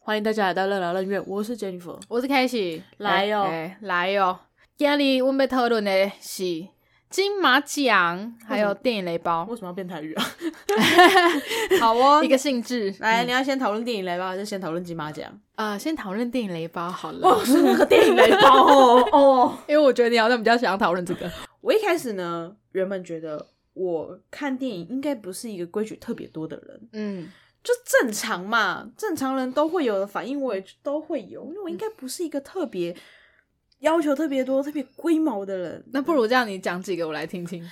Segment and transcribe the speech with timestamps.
[0.00, 1.98] 欢迎大家来到乐聊乐园，我是 Jennifer。
[2.08, 4.38] 我是开喜，来哟哎来哟！
[4.76, 6.66] 今天我们要讨论的是
[7.10, 9.46] 金马奖，还有电影雷包。
[9.50, 10.24] 为什么要变台语啊？
[11.80, 12.94] 好哦，一个性质。
[13.00, 15.30] 来，你要先讨论电影雷包，还是先讨论金马奖？
[15.56, 17.28] 呃，先讨论电影雷包好了。
[17.28, 19.58] 哦，是那个电影雷包哦哦。
[19.68, 21.30] 因为我觉得你好像比较想要讨论这个。
[21.60, 32.96] 我一开始呢，原本觉得我看电影应该不是一个规矩特别多的人，嗯，就正常嘛，正常人都会有的反应，我也都会有，因为我应该不是一个特别
[33.80, 35.84] 要求特别多、特别龟毛的人。
[35.92, 37.64] 那不如这样，你讲几个我来听听。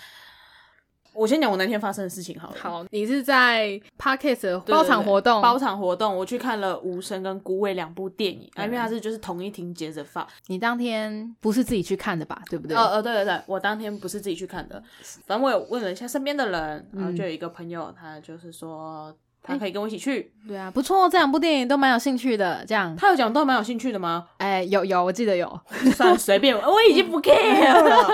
[1.17, 2.57] 我先讲我那天发生的事情好了。
[2.59, 10.27] 好，你是在的包场活动，包场活动，我去看了《无声》跟《孤味》两部电影，啊，因为它是就是同一厅接着放。
[10.49, 12.43] 你当天不是自己去看的吧？
[12.51, 12.77] 对不对？
[12.77, 14.83] 呃呃，对对对，我当天不是自己去看的，
[15.27, 20.33] 反正我有问了一下身边的人，然后嗯就有一个朋友，他就是说他可以跟我一起去。
[20.47, 22.65] 对啊，不错，这两部电影都蛮有兴趣的。
[22.67, 24.27] 这样，他有讲都蛮有兴趣的吗？
[24.39, 25.61] 哎，有有，我记得有。
[25.95, 28.09] 算了，随便，我已经不 care 了。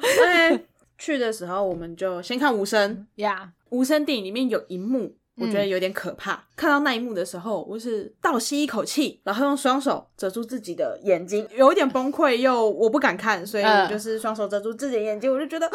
[0.00, 0.66] 对，
[0.98, 5.16] 去的时候我们就先看《无声》，呀，《无声》电影里面有一幕。
[5.38, 6.42] 我觉得有点可怕。
[6.56, 15.30] 看到那一幕的时候，我是倒吸一口气，然后用双手遮住自己的眼睛，有一点崩溃，又我不敢看，所以我就是双手遮住自己的眼睛。
[15.30, 15.70] 我就觉得，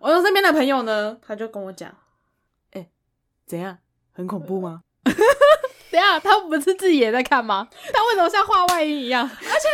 [0.00, 1.96] 我身边的朋友呢，他就跟我讲
[2.74, 2.88] ：“哎、
[3.46, 3.78] 怎样？
[4.12, 4.82] 很恐怖吗？”
[5.90, 7.68] 等下，他不是自己也在看吗？
[7.92, 9.22] 他为什么像画外音一样？
[9.22, 9.68] 而且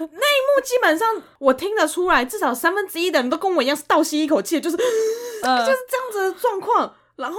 [0.00, 4.76] 那那一幕基本上我听得出来，至少三分之一的人都跟我一样是倒吸一口气，就是
[5.42, 6.94] 嗯 就是这样子的状况。
[7.16, 7.38] 然后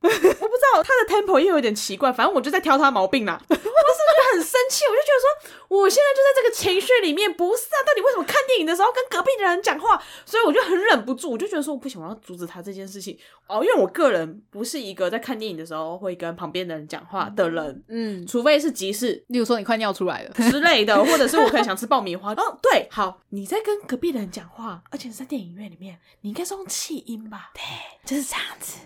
[0.00, 3.40] 我不知道他的 tempo 又有点奇怪，反正我就在挑他毛病啦。
[3.78, 7.78] 我当时就很生气，我就觉得说，我现在就在这个情绪里面，不是啊？
[7.86, 10.02] 到底为什么看电影的时候跟隔壁的人讲话？
[10.26, 22.32] 所以我就很忍不住，我就觉得说，我不行，我要阻止他这件事情哦，因为我个人不是一个在看电影的时候会跟旁边的人讲话的人，嗯，除非是急事，例如说你快尿出来了， 之类的，或者是我可能想吃爆米花。
[22.32, 27.50] 哦，对，好，你在跟隔壁的人讲话，而且是在电影院里面，你应该是用气音吧？
[27.54, 27.62] 对，
[28.04, 28.78] 就是这样子。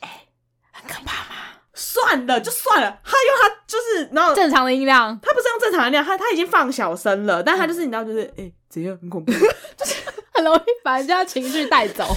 [0.00, 0.26] 哎、
[0.72, 1.55] 很可怕吗？
[1.76, 2.98] 算了，就算了。
[3.04, 9.30] 他用他就是，然后正常的音量，他不是用正常的量，他他已经放小声了，但他就是你知道，就是哎、怎样很恐怖，
[9.76, 9.94] 就是
[10.32, 12.04] 很容易把人家情绪带走。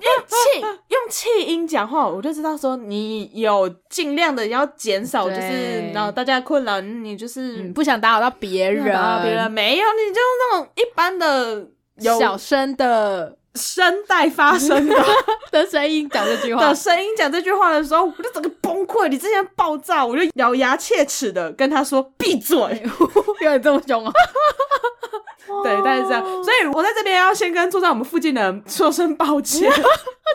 [0.00, 11.66] 用气用气音讲话，我就知道说你有尽量的要减少，就是对然后大家的困扰，你就是嗯，不想打扰到别人，啊，别人没有，你就用那种一般的
[11.96, 14.96] 有小声的声带发声的
[15.50, 22.56] 的声音讲这句话的，声音讲这句话的时候，我就整个崩溃，你之前爆炸，我就咬牙切齿的跟他说闭嘴。
[23.40, 24.12] 有点这么凶啊？
[25.62, 26.22] 对，大概是这样。
[26.22, 29.70] 所以我在这边要先跟坐在我们附近的人说声抱歉。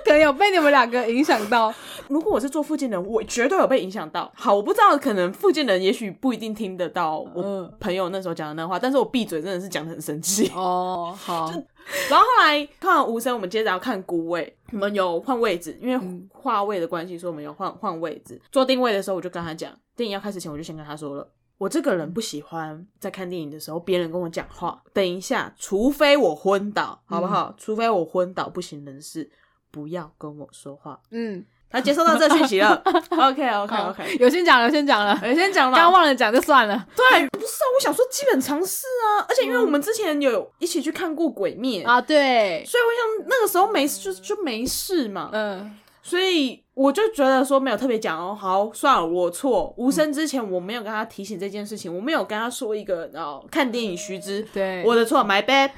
[0.05, 1.71] 可能有被你们两个影响到。
[2.07, 4.31] 如果我是坐附近的人，我绝对有被影响到。
[4.35, 10.51] 好，我不知道，可能附近的人也许不一定听得到我嗯朋友那时候讲的那话，但是我闭嘴真的是讲的很生气。
[10.55, 11.51] 哦，好，
[12.09, 18.41] 然后后来看完无声，我们接着要看孤位，我们有换位置，因为话位的关系，所以我们有换换位置。
[18.51, 21.27] 做定位的时候，我就跟他讲，电影要开始前，我就先跟他说了。
[21.57, 24.81] 我这个人不喜欢在看电影的时候别人跟我讲话。
[24.93, 27.53] 等一下，除非我昏倒，好不好？
[27.57, 29.29] 除非我昏倒不省人事，
[29.69, 30.99] 不要跟我说话。
[31.11, 32.81] 嗯，他接收到这讯息了。
[33.11, 35.77] OK OK OK，有先讲了，先讲了，有先讲了。
[35.77, 42.01] 刚忘了讲就算了对，不是啊，我想说基本常识啊，而且因为我们之前有一起去看过《鬼灭》啊。
[42.01, 49.73] 对，所以我想那个时候没事就就没事嘛，嗯，所以我就觉得说没有特别讲哦，好算了，我错。
[49.77, 55.69] 无声之前我没有跟他提醒这件事情，我没有跟他说一个哦看电影须知，对，我的错，my bad。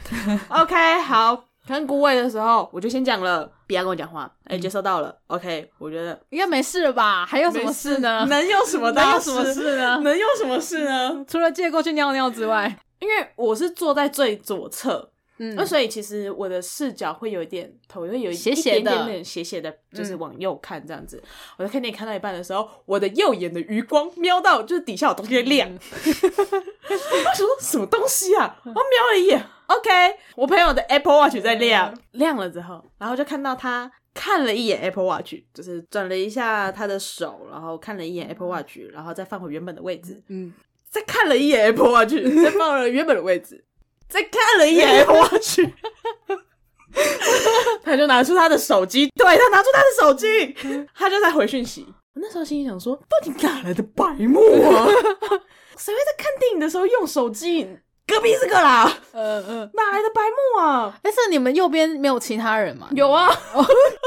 [0.50, 5.16] OK，好，看顾位的时候我就先讲了，不要跟我讲话，哎、接收到了。
[5.28, 7.26] OK，我觉得应该没事了吧？
[7.26, 8.26] 还有什么事呢？
[8.30, 9.98] 能有什么大 能有什么事呢？
[10.04, 11.26] 能有什么事呢？
[11.28, 21.22] 除了借过去尿尿之外，因为我是坐在最左侧，嗯那所以其实我的视角会有一点头会有一点点点斜斜的，就是嗯往右看这样子。
[21.58, 25.80] 我在看电影看到一半的时候，我的右眼的余光瞄到就是底下有东西在亮，嗯
[26.92, 28.58] 我说什么东西啊？
[28.66, 28.82] 我瞄
[29.12, 29.46] 了一眼
[29.78, 29.90] ，OK，
[30.36, 33.92] 我朋友的 Apple Watch 在亮，亮了之后，然后就看到他。
[34.16, 40.22] 看了一眼 Apple Watch，就是转了一下他的手，然后看了一眼 Apple Watch，然后再放回原本的位置。
[40.28, 40.54] 嗯，
[40.88, 42.12] 再看了一眼 Apple Watch，
[42.44, 43.66] 再放回原本的位置，
[44.08, 45.62] 再看了一眼 Apple Watch，
[47.82, 50.56] 他就拿出他的手机，对他拿出他的手机，
[50.94, 51.84] 他就在回讯息。
[52.14, 54.86] 我那时候心里想说，到底哪来的白目啊？
[55.76, 57.68] 谁会在看电影的时候用手机？
[58.06, 59.72] 隔壁这个啦，嗯嗯。
[59.74, 60.98] 哪来的白目啊？
[61.02, 62.88] 但是你们右边没有其他人吗？
[62.92, 63.30] 有啊，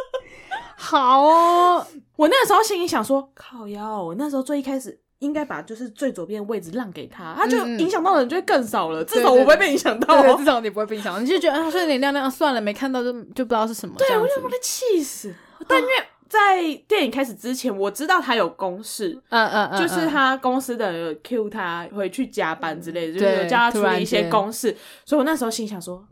[0.77, 10.37] 好哦，我那个时候心里想说，靠腰，我那时候最一开始应该把就是最左边的位置让给他，他就影响到的人就会更少了，至少我不会被影响到。
[10.37, 13.95] 至少你不会被影响，你就觉得啊，所以有点亮亮，算了，没看到就就不知道是什么。
[13.97, 15.35] 对，样子我就把他气死。
[15.67, 15.93] 但因为
[16.29, 26.05] 在电影开始之前，我知道他有公事，嗯嗯嗯，就是嗯他公司的人有 cue 他回去加班之类的，就是有叫他处理一些公事，所以我那时候心想说，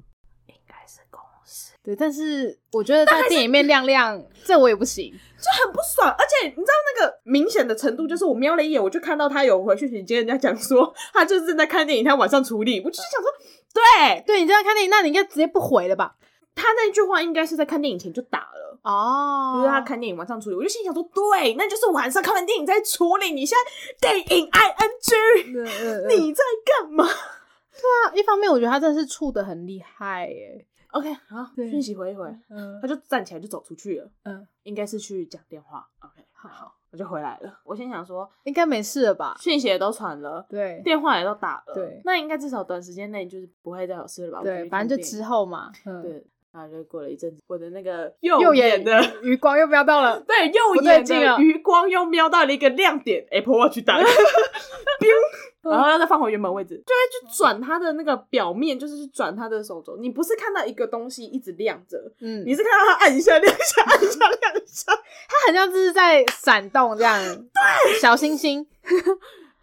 [0.46, 5.12] 应该是公事，对，但是我觉得在电影里面亮亮，这我也不行。
[5.44, 6.08] 就很不爽。
[6.08, 13.30] 而且你知道那个明显的程度，就是我瞄了一眼，我就看到他有回去你接人家讲说，他就是正在看电影，他晚上处理，我就是想说，
[13.74, 16.16] 对对你正在看电影，那你应该直接不回了吧？
[16.54, 18.63] 他那句话应该是在看电影前就打了。
[18.84, 23.32] 哦就是他看电影晚上处理，我就心想说，对，那就是晚上看完电影再处理。
[23.32, 23.56] 你现
[24.00, 30.66] 在电影 ing，嗯嗯嗯你在干嘛对啊一方面，我觉得他真的是处的很厉害耶。
[30.92, 35.84] ？OK，好，对讯息回一回，嗯他就站起来就走出去了，嗯，应该是去讲电话。
[36.00, 37.58] OK，好，我就回来了。
[37.64, 39.36] 我心想说，应该没事了吧？
[39.40, 44.44] 讯息也都传了，对电话也都打了，对那应该至少短时间内就是不会再有事了吧？
[44.44, 45.72] 对，反正就之后嘛。
[45.84, 49.02] 嗯，对，然后就过了一阵子，我的那个右右眼眼的。
[49.22, 50.20] 余光又瞄到了。
[50.24, 54.06] 对，右眼的余光又瞄到了一个亮点，Apple Watch 打开，
[55.62, 59.96] 然后要再放回原本位置，就会去转它的那个表面，就是去转它的手肘。
[59.96, 64.92] 你不是看到一个东西一直亮着，嗯，你是看到它按一下亮一下，按一下亮一下，
[65.28, 67.20] 它很像就是在闪动这样。
[67.34, 68.64] 对，小星星。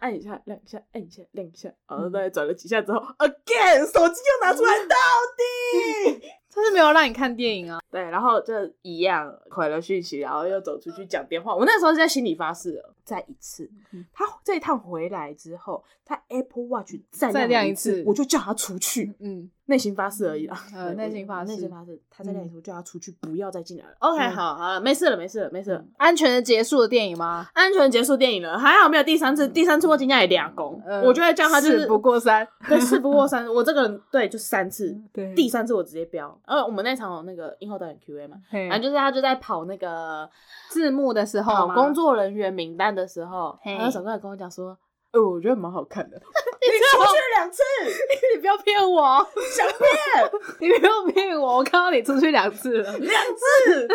[0.00, 4.96] 按一下亮一下，按一下亮一下，然后再转了几下之后，again 手机又拿出来，到
[5.38, 6.20] 底。
[6.54, 7.80] 他是没有让你看电影啊。
[7.90, 11.54] 对，然后就一样回了讯息，然后又走出去讲电话。
[11.54, 13.70] 我那时候是在心里发誓了，再一次。
[13.92, 20.58] 嗯他这一趟回来之后，他 Apple Watch 再再亮一一次我就叫他出去，嗯，内心发誓而已啦。
[20.74, 23.94] 呃内心发誓内心发誓，他再亮一次，嗯我叫他出去，不要再进来了。
[23.98, 25.84] OK，嗯好，好了，没事了，没事了，没事了。
[25.98, 27.46] 安全的结束的电影吗？
[27.52, 32.46] 安全结束电影了，还好没有第三次，第三次我今天也两公，呃我就会叫他就是事不过三。
[32.68, 36.38] 对事不过三，我这个人对就是三次，对第三次我直接标。
[36.44, 40.28] 呃，我们那场有那个映后导演 Q A 嘛，嘿反正就是他就在跑那个
[40.70, 44.76] 字幕的时候工作人员名单的时候，嘿他就走过来跟我讲说，
[45.12, 46.16] 呃，我觉得蛮好看的。
[46.62, 47.62] 你出去了两次，
[48.34, 49.78] 你不要骗我， 想骗
[50.60, 52.92] 你不要骗我，我看到你出去两次了。
[52.98, 53.88] 两次，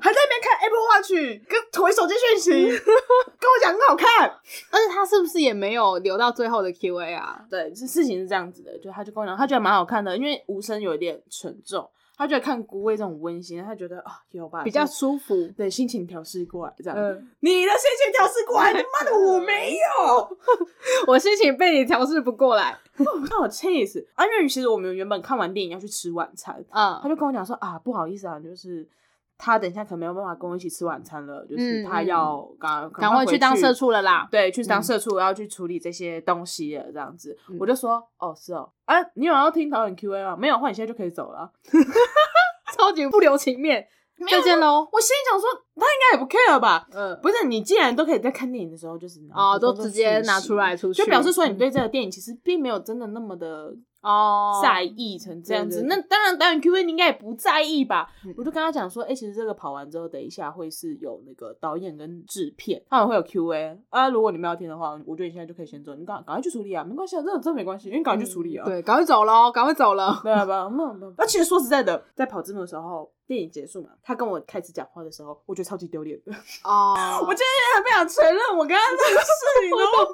[0.00, 1.12] 还在那边看 Apple Watch
[1.48, 4.30] 跟回手机讯息，跟我讲很好看。
[4.70, 7.40] 而且他是不是也没有留到最后的 Q&A 啊？
[7.50, 15.34] 对，这事情是这样子的，就他就跟我讲，他觉得蛮好看的，因为无声有一点沉重，他觉得看古味这种温馨，他觉得啊有吧，比较舒服。
[15.56, 16.96] 对心情调试过来这样。
[16.98, 20.36] 嗯，你的心情调试过来，他妈的我没有。
[21.06, 22.78] 我心情被你调试不过来。
[22.96, 24.06] 那我气死！
[24.14, 28.88] 啊，因为其实我们原本看完电影要去吃晚餐，他嗯，就跟我讲说啊，不好意思啊，就是
[29.38, 34.26] 他等一下可能没有办法跟我一起吃晚餐了，就是嗯他要赶赶快去当社，畜了啦。
[34.30, 40.36] 对，去当嗯社畜，要去处理这些东西了，这样子，嗯我就说哦，是哦，啊，你有要听导演 Q A 吗？
[40.36, 41.50] 没有的话，你现在就可以走了。
[42.76, 43.86] 超级不留情面。
[44.30, 44.88] 再见喽。
[44.90, 46.88] 我心里想说，他应该也不 care 吧？
[46.94, 53.70] 嗯，不是，你既然都可以在看电影的时候，就是哦，都直接拿出来出去，就表示说你对这个电影其实并没有真的那么的
[54.06, 55.80] 哦在意成这样子。
[55.80, 58.08] 对对那当然，导演 Q A 你应该也不在意吧？
[58.24, 64.08] 嗯我就跟他讲说，哎、其实这个跑完之后，等一下会是有那个导演跟制片，他们会有 Q A 啊。
[64.08, 68.64] 如果你们要听的话，我觉得你现在就可以先走，你赶赶快去处理啊，没关系啊，这这没关系，因为赶快去处理啊。
[68.64, 70.20] 对，赶快走了，赶快走了。
[70.22, 76.32] 对啊，不，那那那其实说实在的，在跑字幕的时候，电影结束嘛，他跟我开始讲话的时候，我觉得超级丢脸的。
[76.64, 76.94] 哦，
[77.26, 80.12] 我今天也很不想承认我跟他认识，你知道吗？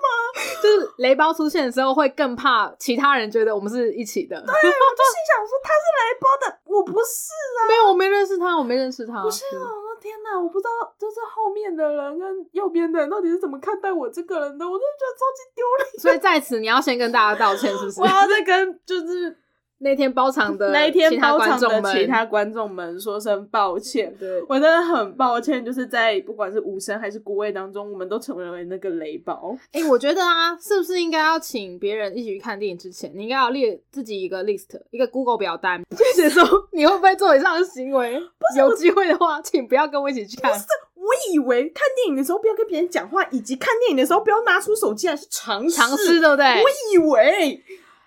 [0.63, 4.37] 就是雷包出现的时候，会更怕其他人觉得我们是一起的。
[4.41, 7.69] 对我就心想说他是雷包的，我不是啊。
[7.69, 9.23] 没有，我没认识他，我没认识他。
[9.23, 9.61] 不是啊！
[9.61, 16.01] 我说天哪，我不知道，就是后面的人跟右边的人到底是怎么看待我这个人的，我真的觉得超级丢脸。
[16.01, 18.07] 所以在此你要先跟大家道歉，是不是 我？
[18.07, 19.37] 要再跟就是
[19.83, 24.15] 那天包场的那一天包场的其他观众们说声抱歉。
[24.19, 29.57] 对，我真的很抱歉，就是在不管是无声还是孤味当中，我们都成为那个雷包。
[29.73, 38.21] 哎、我觉得啊，是不是应该要请别人一起去看电影之前，你应该要列自己一个 list，一个 Google 表单，就写说你会不会做以上的行为。
[38.57, 40.53] 有机会的话，请不要跟我一起去看。
[40.53, 45.71] 我以为看电影的时候不要跟别人讲话，以及看电影的时候不要拿出手机来是常识。
[45.71, 46.45] 尝试对不对？
[46.45, 47.61] 哎、我以为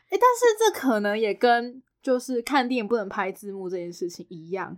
[0.09, 4.77] 但是这可能也跟就是看电影不能拍字幕这件事情一样，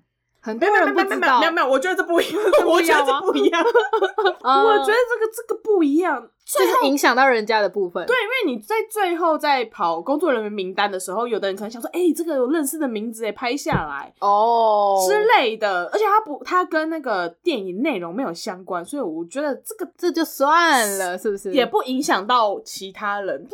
[0.55, 3.63] 没有没有没有没有没有，我觉得这不一样，我觉得这不一样。
[3.63, 6.29] 我觉得这个这个不一样。
[6.47, 8.05] 就是影响到人家的部分。
[8.05, 14.13] 对，因为你在最后在跑工作人员名单的时候，有的人可能想说，哎、这个有认识的名字也拍下来。
[14.21, 21.51] 哦之类的，而且他不，他跟那个电影内容没有相关，所以我觉得这个这就算了，是不是？
[21.51, 23.45] 也不影响到其他人。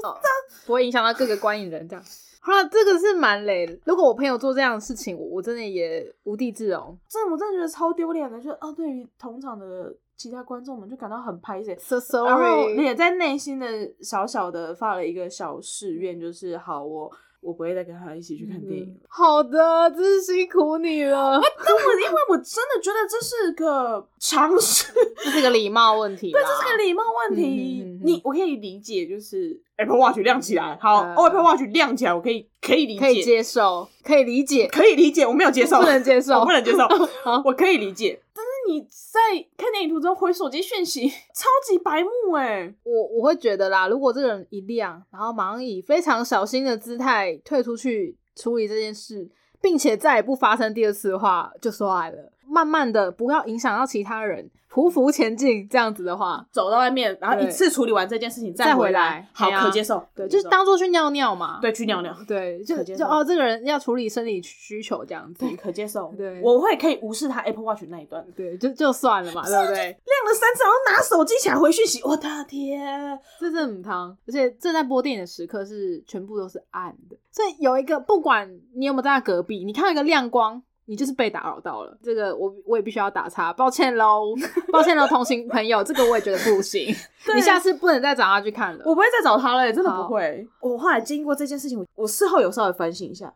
[0.67, 2.05] 不会影响到各个观影人这样。
[2.45, 3.73] 好了，这个是蛮累的。
[3.85, 6.97] 如果我朋友做这样的事情，我我真的也无地自容。
[7.07, 11.73] 真的我真的觉得超丢脸的，就啊，对于同场的其他观众们就感到很拍谢。
[11.77, 12.83] So 然后 sorry。
[12.83, 17.09] 也在内心的小小的发了一个小誓愿，就是好，我
[17.43, 18.95] 我不会再跟他一起去看电影。
[19.09, 21.41] 好的，真是辛苦你了。
[21.63, 24.91] 但我因为我真的觉得这是个常识，
[25.23, 26.31] 这是个礼貌问题。
[26.31, 27.99] 对，这是个礼貌问题。
[28.03, 36.87] 你我可以理解，就是 Apple Watch 亮起来，好、Apple Watch 亮起来，我可以可以理解，可以接受，可以理解，可以理解，我没有接受，不能接受我不能接受
[37.23, 38.19] 好，我可以理解。
[38.67, 39.19] 你在
[39.57, 49.29] 看电影途中回手机讯息， 超级白目哎、我我会觉得啦，如果这个人一亮，然后马上以非常小心的姿态退出去处理这件事，
[49.61, 52.31] 并且再也不发生第二次的话，就算了。
[52.53, 55.67] 慢慢的，不要影响到其他人，匍匐前进。
[55.67, 60.05] 这样子的话，走到外面，然后一次处理完这件事情再回回来好可接受。
[60.15, 61.59] 对，就是当做去尿尿嘛。
[61.59, 65.45] 对去尿尿，对，就可接受就哦，这个人要处理生理需求这样子。
[65.57, 66.13] 可接受。
[66.15, 68.23] 对我会可以无视他 Apple Watch 那一段。
[68.35, 69.75] 对，就就算了嘛，对不对？
[69.75, 73.19] 亮了三次，然后拿手机起来回讯息，我的天！
[73.39, 81.97] 这是很汤，而且正在播电影的时刻是全部都是暗的，所以有一个不管你有没有在他隔壁，你看到一个亮光，你就是被打扰到了。
[82.03, 84.33] 这个我我也必须要打岔，抱歉喽，
[84.71, 86.93] 抱歉喽，同行朋友，这个我也觉得不行，
[87.35, 88.83] 你下次不能再找他去看了。
[88.85, 90.47] 我不会再找他了，真的不会。
[90.61, 93.33] 我后来经过这件事情，我我事后有稍微反省一下，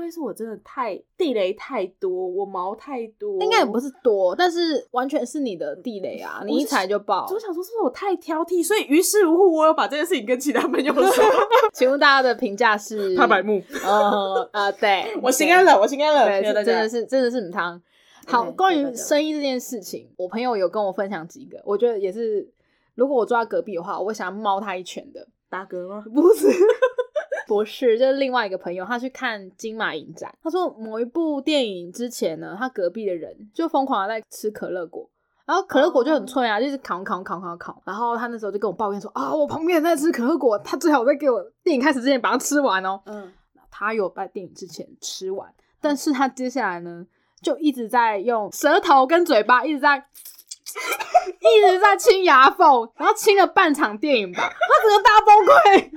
[0.00, 3.38] 会不会是我真的太地雷太多，我毛太多？
[3.42, 6.42] 应该也不是多，但是完全是你的地雷啊！
[6.46, 7.26] 你一踩就爆。
[7.30, 8.66] 我想说，是不是我太挑剔？
[8.66, 11.24] 所以于是乎，我有把这件事情跟其他朋友说。
[11.74, 13.14] 请问大家的评价是？
[13.16, 16.42] 他白目，呃呃，对， 我心安了，我心安了。
[16.42, 17.80] 真的是真的是很汤。
[18.26, 22.48] 好，对关于生意这件事情，我朋友有跟我分享几个，我觉得也是，
[22.94, 25.26] 如果我坐在隔壁的话，我会想要猫他一拳的。
[25.50, 26.04] 打嗝吗？
[26.14, 26.46] 不是，
[27.50, 35.10] 不是，就是另外一个朋友，他去看金马影展，他说某一部电影之前呢，他隔壁的人就疯狂的在吃可乐果。
[35.44, 37.82] 然后可乐果就很脆啊，就是烤烤烤烤烤。
[37.84, 43.00] 然后他那时候就跟我抱怨说啊，我旁边人在吃可乐果，他最好在给我电影开始之前把它吃完哦。
[43.06, 43.32] 嗯，
[43.68, 47.04] 他有在电影之前吃完，但是他接下来呢，
[47.42, 55.90] 就一直在用舌头跟嘴巴一直在一直在清牙缝，然后清了半场电影吧，他整个大崩溃，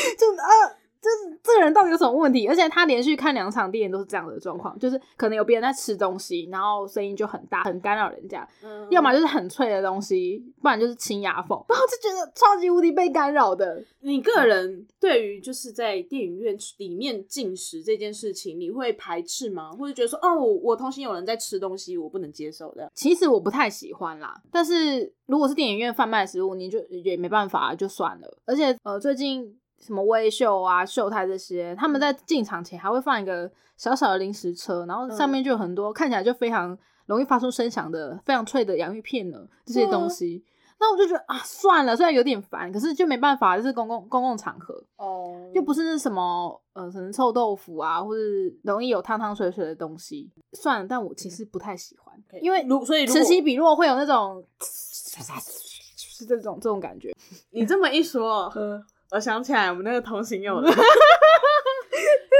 [0.18, 0.78] 就啊。
[1.00, 2.48] 就是这个人到底有什么问题？
[2.48, 13.80] 而且他连续看两场电影都是这样的状况，就是可能有别人在吃东西，然后声音就很大，很干扰人家；嗯要么就是很脆的东西，不然就是清牙缝，然后就觉得超级无敌被干扰的。
[14.00, 19.70] 你个人对于就是在电影院里面进食这件事情，你会排斥吗？
[19.70, 22.90] 或者觉得说，哦，我我同行有人在吃东西，我不能接受的？
[22.96, 28.38] 其实我不太喜欢啦，但是如果是电影院贩卖的食物，你就也没办法，就算了。
[28.44, 40.44] 而且呃，最近什么微秀啊、秀泰这些，他们在进场前还会放一个小小的零食车，然后上面就有很多、看起来就非常容易发出声响的、非常脆的洋芋片呢，这些东西。
[40.80, 50.86] 那我就觉得啊，算了，虽然有点烦，可是就没办法，这是公共公共场合，哦又不是什么呃，可能臭豆腐啊，或是容易有汤汤水水的东西，算了。
[50.86, 57.12] 但我其实不太喜欢，因为如所以此起彼落会有那种是 这种这种感觉。
[57.50, 60.70] 你这么一说， 嗯，我想起来我们那个同行友了。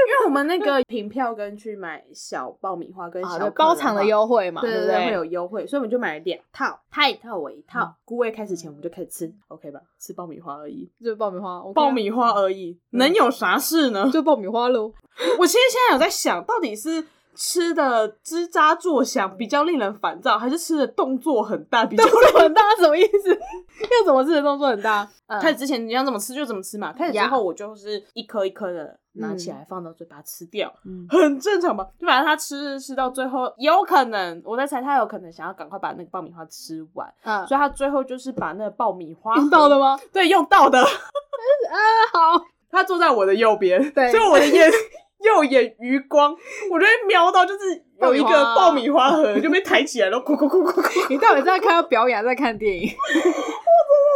[0.09, 7.93] 因为我们那个凭票跟去买小爆米花跟小可包场的话优惠嘛，不对对对，会有优惠，所以我们就买了两套，他一套我一套。
[8.05, 9.79] 姑位开始前我们就开始吃，OK 吧？
[9.99, 14.09] 吃爆米花而已，就是爆米花，OK 啊爆米花而已，能有啥事呢？
[14.11, 14.91] 就爆米花喽。
[15.37, 17.05] 我其实现在有在想，到底是
[17.41, 23.29] 吃的吱喳作响比较令人烦躁，还是吃的动作很大比较动作很大什么意思？
[23.79, 25.09] 要怎么吃的动作很大？
[25.27, 31.87] 嗯开始之前你要怎么吃就怎么吃嘛，开始之后我就是一颗一颗的拿起来放到嘴巴吃掉，嗯很正常吧？
[31.97, 39.97] 就反正他吃吃到最后，有可能我在猜他有可能想要赶快把那个爆米花吃完，嗯，所以他最后就是把那个爆米花用到的，吗？
[40.11, 40.83] 对，用到的。
[42.11, 44.69] 好，他坐在我的右边，对所以我的眼
[45.35, 46.31] 右眼余光，
[46.71, 52.81] 我就会瞄到就是有一个爆爆米花盒就被抬起来了， 咕咕咕咕咕咕，你到底在看表演，还是在看电影？
[52.81, 53.31] 我真的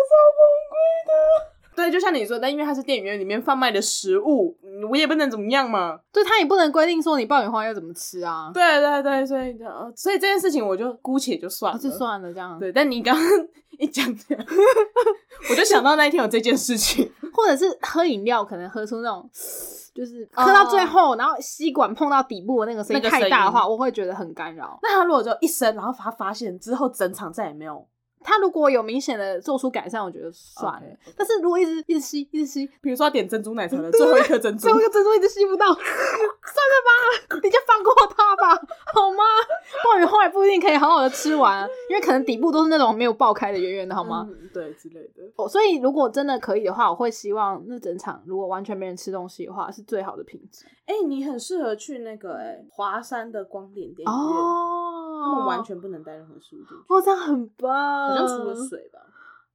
[0.10, 0.74] 超崩溃
[1.08, 1.13] 的
[1.75, 6.00] 对，就像你说，但因为它是电影院里面贩卖的食物，嗯我也不能怎么样嘛。
[6.12, 12.60] 对他也不能规定说你爆米花要怎么吃啊，对对对，所以呃所以这件事情我就姑且就算了，啊就算了这样。
[12.60, 13.25] 对，但你刚刚
[13.79, 14.46] 一讲这样，
[15.50, 17.12] 我就想到那一天有这件事情。
[17.36, 19.27] 或者是喝饮料，可能喝出那种，
[19.94, 24.80] 就是喝到最后，然后吸管碰到底部的那个声音太大的话，我会觉得很干扰。
[24.82, 27.88] 那他如果就一声，然后他发现之后，整场再也没有，
[28.24, 30.98] 他如果有明显的做出改善，我觉得算了。
[31.18, 38.56] 但是如果一直一直吸，一直吸，比如说他点珍珠奶茶的最后一颗珍珠最，后一个珍珠一直吸不到， 算了吧，你就放过他吧，
[38.94, 39.24] 好吗？
[39.84, 44.27] 爆米花也不一定可以好好的吃完啊，因为可能底部都是那种没有爆开的圆圆的，好吗？
[44.30, 44.50] 嗯？
[44.53, 45.24] 对之类的。
[45.36, 50.65] 哦，所以如果真的可以的话，我会希望那整场如果完全没人吃东西的话，是最好的品质。
[50.86, 59.00] 哎、你很适合去那个哎、华山的光点电影院，哦，他们完全不能带任何食物进去，哦，这样很棒，好像除了水吧。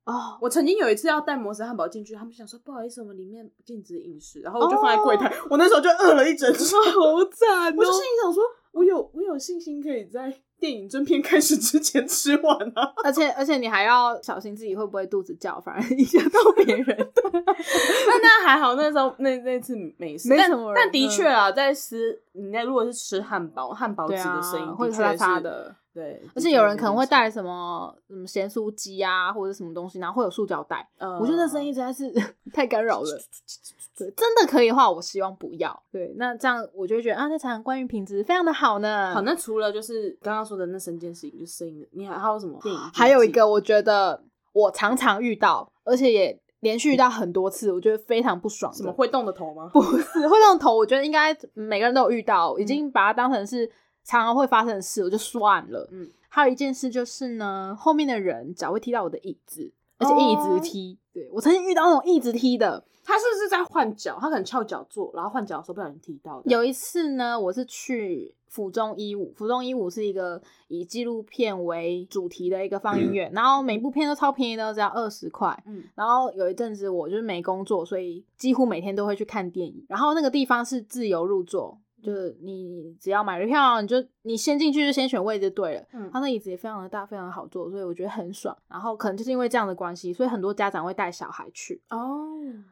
[0.04, 12.90] 哦，我曾经有一次要带摩斯汉堡进去，他们想说不好意思，我们里面禁止饮食，然后我就放在柜台，我那时候就饿了一整场，好惨我就心里想说，我有我有信心可以在电影正片开始之前吃完啊。
[13.04, 16.86] 而且而且你还要小心自己会不会肚子叫，反而影响到别人。
[17.22, 25.76] 那那还好，那时候那那次没事，但没什么人但的确啊，在吃你在如果是吃汉堡，汉堡纸的声音会咔的确是，嚓的。
[25.98, 30.88] 对，而且有人可能会带什么什么咸酥鸡啊，或者什么东西，然后会有塑胶袋。
[30.98, 32.08] 嗯，我觉得那声音实在是
[32.52, 33.18] 太干扰了。
[33.98, 35.82] 对，真的可以的话，我希望不要。
[35.90, 39.12] 对，那这样我就会觉得啊，那场关于品质非常的好呢。
[39.12, 42.60] 好，那除了就是刚刚说的那三件事情，就是声音的，你还还有什么？
[42.94, 48.72] 还有一，个，我觉得我常常遇到，而且也连续遇到很多次，我觉得非常不爽。
[48.72, 49.68] 什么会动的头吗？
[49.72, 53.68] 不是会动头，我觉得应该每个人都有遇到，已经把它当成是
[54.08, 55.86] 常常会发生的事，我就算了。
[55.92, 60.98] 嗯，还有一件事就是呢，后面的人脚会踢到我的椅子，而且一直踢。
[61.12, 62.82] 对我曾经遇到那种一直踢的。
[63.04, 64.18] 他是不是在换脚？
[64.20, 66.50] 他可能翘脚坐，然后换脚的时候不小心踢到的。
[66.50, 75.58] 有一次呢，我是去府中一五，府中一五是一个以纪录片为主题的一个放映院， 然后每部片都超便宜的，只要二十块。
[75.66, 79.84] 嗯然后有一阵子我就是没工作，所以几乎每天都会去看电影。
[79.88, 85.82] 然后那个地方是自由入座，就是你只要买了票，你就你先进去就先选位就对了。
[85.92, 88.56] 嗯他那椅子也非常的大，非常的好坐，所以我觉得很爽。
[88.68, 91.82] 然后可能就是因为这样的关系，所以很多家长会带小孩去。
[91.90, 92.28] 哦，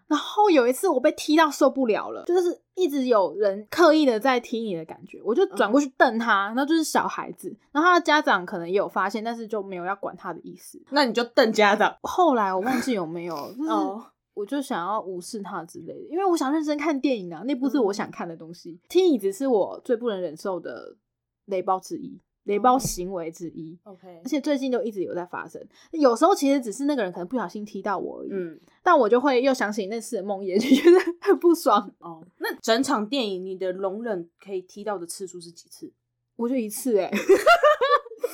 [0.07, 10.81] 然后有一次我被踢到受不了了，就是一直有人刻意的在踢你的感觉，我就转过去瞪他，然后就是小孩子，然后他的家长可能也有发现，但是就没有要管他的意思。
[10.91, 14.05] 那你就瞪家长后来我忘记有没有，就是哦。
[14.37, 18.79] 我就想要无视他之类的，因为我想认真看电影啊，那不是我想看的东西。
[18.87, 20.95] 踢椅子是我最不能忍受的
[21.47, 23.79] 雷包之一，雷包行为之一。
[23.85, 31.91] OK，而且最近都一直有在发生，有时候其实只是那个人可能不小心踢到我而已，嗯，但我就会又想起那次的梦魇，就觉得很不爽。
[32.01, 35.91] 哦，那整场电影你的容忍可以踢到的次数是几次？
[36.37, 37.11] 我就一次哎、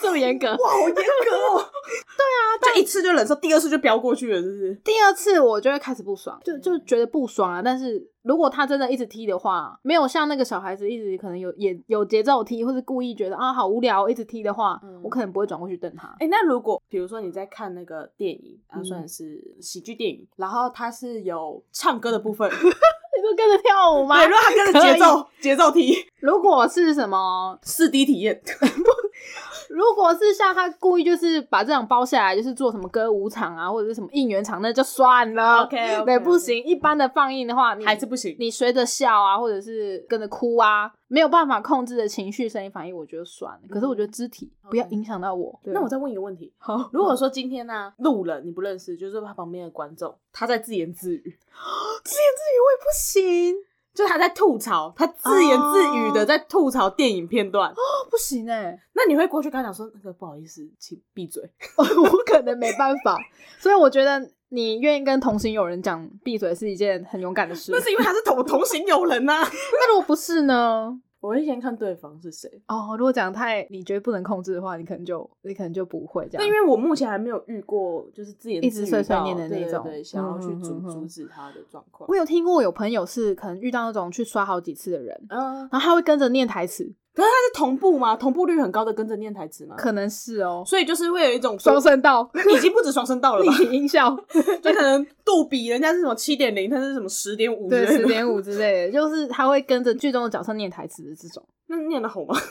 [0.03, 0.49] 这么严格。
[0.49, 1.63] 哇，好严格哦！
[2.17, 4.75] 对啊，就一次就忍受，第二次就飙过去了，是不是？
[4.85, 7.63] 第二次我就会开始不爽，就就觉得不爽啊。
[7.63, 16.15] 但是如果他真的一直踢的话，没有像那个小孩子一直可能有也有节奏踢，或是故意觉得啊好无聊一直踢的话，嗯我可能不会转过去瞪他。
[16.21, 24.25] 哎、那如果比如说你在看那个电影，算是喜剧电影，然后它是有唱歌的部分， 你就跟着跳舞吗？
[24.25, 28.41] 如果他跟着节奏节奏踢，如果是什么，四 D 体验，
[29.73, 35.63] 如果是像他故意就是把这场包下来，就是做什么歌舞场啊，或者是什么应援场，那就算了。
[35.63, 36.63] OK，OK，OK 对，不行。
[36.65, 38.37] 一般的放映的话，你还是不行。
[38.39, 43.61] 你随着笑啊，或者是跟着哭啊，没有办法控制的情绪、声音反应，我觉得算了。
[43.71, 45.59] 可是我觉得肢体不要影响到我。
[45.65, 53.57] 对那我再问一个问题：好， 如果说今天呢、路人你不认识，就是他旁边的观众，他在自言自语，自言自语我也不行，
[53.95, 57.77] 就他在吐槽，他自言自语的在吐槽电影片段，哦，
[58.11, 61.43] 不行哎、那你会过去跟他讲说：“那个不好意思，请闭嘴。
[61.77, 63.19] 我可能没办法。
[63.59, 67.81] 所以我觉得你愿意跟同行友人讲闭嘴是一件很勇敢的”事那。
[67.81, 70.99] 是因为他是同同行友人呐、 那如果不是呢？
[71.23, 72.51] 我会先看对方是谁。
[72.67, 76.43] 哦，如果讲太你觉得不能控制的话，你可能就你可能就不会这样。
[76.43, 82.17] 那因为我目前还没有遇过，就是自言自语一直碎碎到念的那种对对对想要去阻阻止他的状况我。
[82.17, 88.17] 有听过有朋友是可能遇到那种去刷好几次的人，嗯，然后他会跟着念台词，可是它是同步吗？
[88.17, 89.75] 同步率很高的跟着念台词吗？
[89.77, 93.57] 可能是哦，所以就是会有一种双声道、已经不止双声道了立吧？
[93.57, 94.17] 体音效，
[94.63, 98.07] 就可能杜比人家是什么七点零，他是什么十点五，对，十。
[98.07, 101.43] 点五之类的，就是他会跟着剧中的角色念台词的这种。
[101.69, 102.29] 那念的好吗？
[102.29, 102.43] 我不知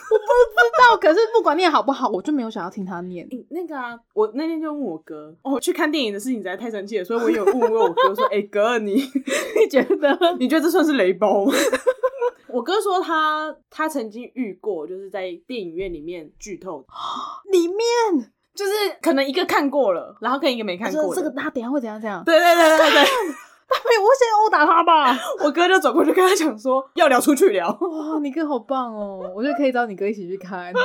[0.90, 3.24] 道可是不管念好不好，我就没有想要听他念。
[3.30, 10.36] 欸那个啊，我那天就问我哥，哦，去看电影的事情实在太生气了，所以我有问问我哥说， 哎、哥，你你觉得？
[10.38, 11.52] 你觉得这算是雷包吗？
[12.52, 16.84] 我哥说他他曾经遇过，就是在电影院里面剧透，
[17.50, 17.78] 里面
[18.54, 21.22] 就是可能一个看过了，然后跟一个没看过的。
[21.22, 22.22] 这个他等一下会怎样怎样？
[22.24, 23.04] 对对对对对，
[24.00, 25.16] 我先殴打他吧。
[25.44, 27.68] 我哥就走过去跟他讲说，要聊出去聊。
[27.68, 29.30] 哇，你哥好棒哦！
[29.34, 30.72] 我觉得可以找你哥一起去看。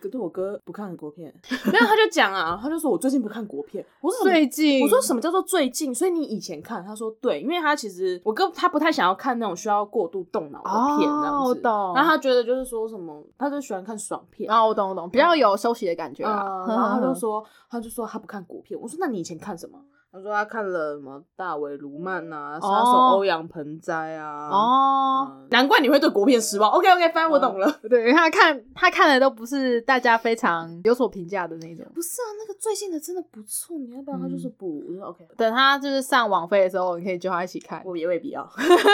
[0.00, 1.32] 可是我哥不看国片，
[1.72, 3.84] 没有他就讲啊，他就说我最近不看国片。
[4.02, 5.94] 我说最近我说什么叫做最近？
[5.94, 6.84] 所以你以前看？
[6.84, 11.28] 他说对，因为他其实我哥他不太想要看那种需要过度动脑的片这样子。
[11.28, 14.50] 哦我懂然后他觉得就是说什么，他就喜欢看爽片。
[14.50, 16.66] 啊，我懂我懂，比较有休息的感觉啊。
[16.66, 18.78] 嗯，然后他就说，他就说他不看国片。
[18.78, 19.78] 我说那你以前看什么？
[20.14, 24.48] 他说他看了什么大卫卢曼啊，杀手哦欧阳盆栽啊。
[24.48, 26.70] 哦，嗯难怪你会对国片失望。
[26.70, 27.68] OK OK，反正我懂了。
[27.90, 31.84] 对，他看他看的都不是大家非常有所评价的那种。
[31.92, 34.16] 不是啊，那个最近的真的不错，你要不要？
[34.16, 37.82] 他就说嗯不，我说 OK，等他就是上网飞的时候，你可以叫他一起看。
[37.84, 38.48] 我也未必要，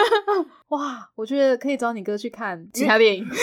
[0.69, 3.23] 哇，我觉得可以找你哥去看其他电影。
[3.25, 3.37] 因为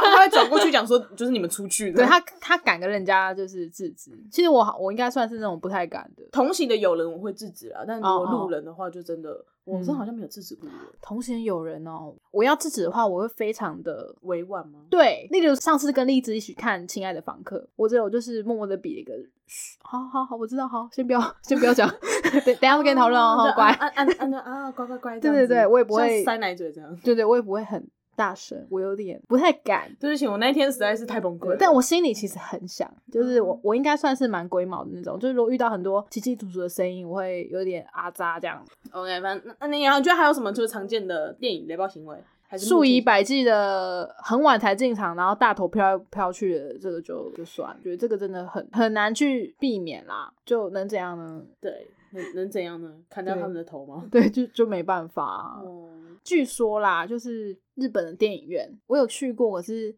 [0.00, 1.96] 他他会转过去讲说，就是你们出去的。
[1.98, 4.10] 对他，他敢跟人家就是制止。
[4.32, 6.22] 其实我我应该算是那种不太敢的。
[6.32, 14.78] 同行的友人我会制止啦，但如果路人的话，就真的我真的好像没有制止过人，同行有人哦，我要制止的话，我会非常的委婉吗？
[14.88, 15.26] 对。
[15.32, 19.12] 例如上次跟荔枝一起看《亲爱的房客》，我只有就是默默的比了一个，
[19.46, 21.88] 嘘好好好，我知道，好，先不要先不要讲，
[22.46, 23.66] 等等下会跟你讨论哦，好就乖。
[23.72, 25.18] 按按按按啊，乖乖乖。
[25.20, 26.96] 对对对我也不会塞奶嘴这样。
[27.02, 27.84] 对对，我也不会很
[28.18, 29.88] 大声，我有点不太敢。
[30.00, 31.56] 对不起，我那天实在是太崩溃了。
[31.56, 38.60] 但我心里其实很想，就是我我应该算是蛮龟毛的那种，就是如果遇到很多奇奇楚楚的声音，我会有点啊扎这样。
[38.90, 42.18] OK，反正那那你你觉得还有什么就是常见的电影雷暴行为？
[42.50, 51.42] 还是数以百计的很晚才进场，然后大头飘来飘去的，这个就就算，觉得这个真的很很难去避免啦，就能怎样呢？
[51.60, 52.96] 对，能能怎样呢？
[53.08, 54.06] 砍掉他们的头吗？
[54.12, 55.60] 对，就就没办法、啊。
[55.62, 55.90] 哦，
[56.24, 59.94] 据说啦，就是日本的电影院，我有去过，可是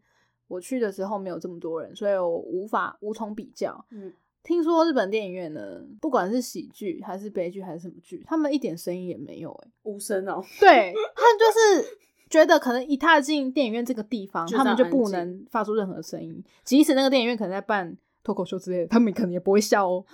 [0.47, 3.85] 我去的时候没有这么多人，所以我无法无从比较。
[3.91, 4.11] 嗯，
[4.43, 10.43] 听说日本电影院呢，不管是喜剧还是悲剧还是什么剧，他们一点声音也没有、欸，无声哦。
[10.59, 11.97] 对 他们就是
[12.29, 20.05] 觉得可能一踏进电影院这个地方，他们就不能发出任何声音，即使那个电影院可能在办脱口秀之类的，他们可能也不会笑哦。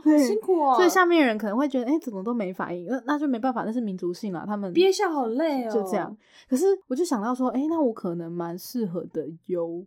[0.00, 0.74] 啊，好辛苦哦。
[0.76, 2.86] 所以下面人可能会觉得，哎、怎么都没反应？
[2.86, 5.70] 那那就没办法，那是民族性啦，他们憋笑好累哦。
[5.72, 6.16] 就这样。
[6.48, 9.84] 可是我就想到说，哎、那我可能蛮适合的哟，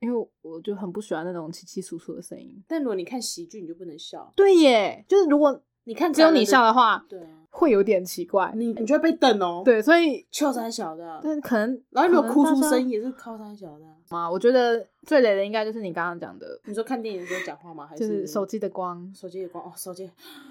[0.00, 2.62] 因为我就很不喜欢那种稀稀疏疏的声音。
[2.66, 4.32] 但如果你看喜剧，你就不能笑。
[4.36, 8.52] 对耶，就是如果你看只有你笑的，话，对啊，会有点奇怪。
[8.56, 13.92] 你你就会被瞪哦。，对，所以秋山小的啊，但可能然后如果哭出声也是靠山小的啊。
[14.08, 17.86] 嘛，我觉得最雷的应该就是你刚刚讲的，你说看电影的时候讲话吗？
[17.86, 19.12] 还是手机的光。
[19.14, 20.08] 手机的光哦，手机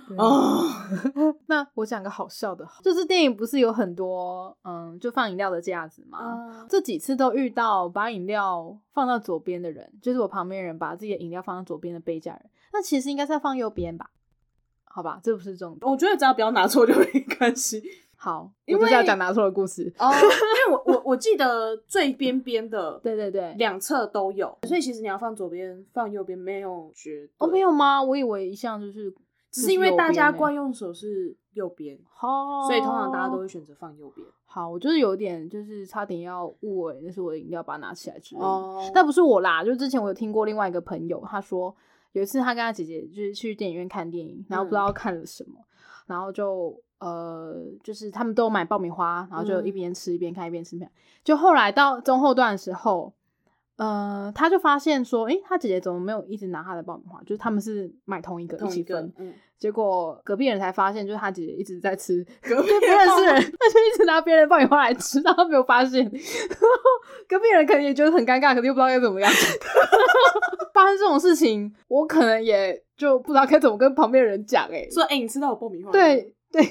[0.07, 0.61] 对哦，
[1.47, 6.17] 那我讲个好笑的，就是电影不是有很多嗯，就放饮料的架子吗？
[6.19, 14.09] 啊，这几次都遇到把饮料放到左边的人，就是我旁边人把自己的饮料放到左边的杯架人，那其实应该是要放右边吧？
[14.95, 15.91] 好吧，这不是重点。
[15.91, 17.83] 我觉得只要不要拿错就没关系
[18.15, 19.93] 好，因我就是要讲拿错的故事。
[19.99, 28.01] 哦，因为我我我记得最边边的 对对对，两侧都有，所以其实你要放左边放右边没有绝对哦没有吗？
[28.01, 29.13] 我以为一向就是，
[29.51, 34.25] 只是因为大家惯用，手是右边，好，所以通常大家都会选择放右边。
[34.45, 38.37] 好，我就是有点就是差点要误为那是我的饮料，把它拿起来之。
[38.37, 41.75] 哦但不是我啦，就之前我有听过另外一个朋友，他说
[42.15, 45.59] 有一次他跟他姐姐就是去电影院看电影，然后不知道看了什么，
[46.07, 50.79] 然后就呃就是他们都买爆米花，然后就嗯一边吃一边看一边吃，
[51.23, 53.13] 就后来到中后段的时候。
[53.77, 57.19] 呃，他就发现说，诶、他姐姐怎么没有一直拿他的爆米花？
[57.23, 66.09] 就是他们是买同一个一起分，嗯，结果隔壁人才发现，就是他姐姐一直在吃，隔壁不认识人，他就一直拿别人的爆米花来吃，然后没有发现。
[67.27, 69.29] 隔壁人可能也觉得很尴尬，可是又不知道该怎么样。
[70.75, 74.87] 发生这种事情，我可能也就不知道该怎么跟旁边的人讲、欸。
[74.91, 75.91] 说哎、你吃到我爆米花？
[75.91, 76.61] 对，对，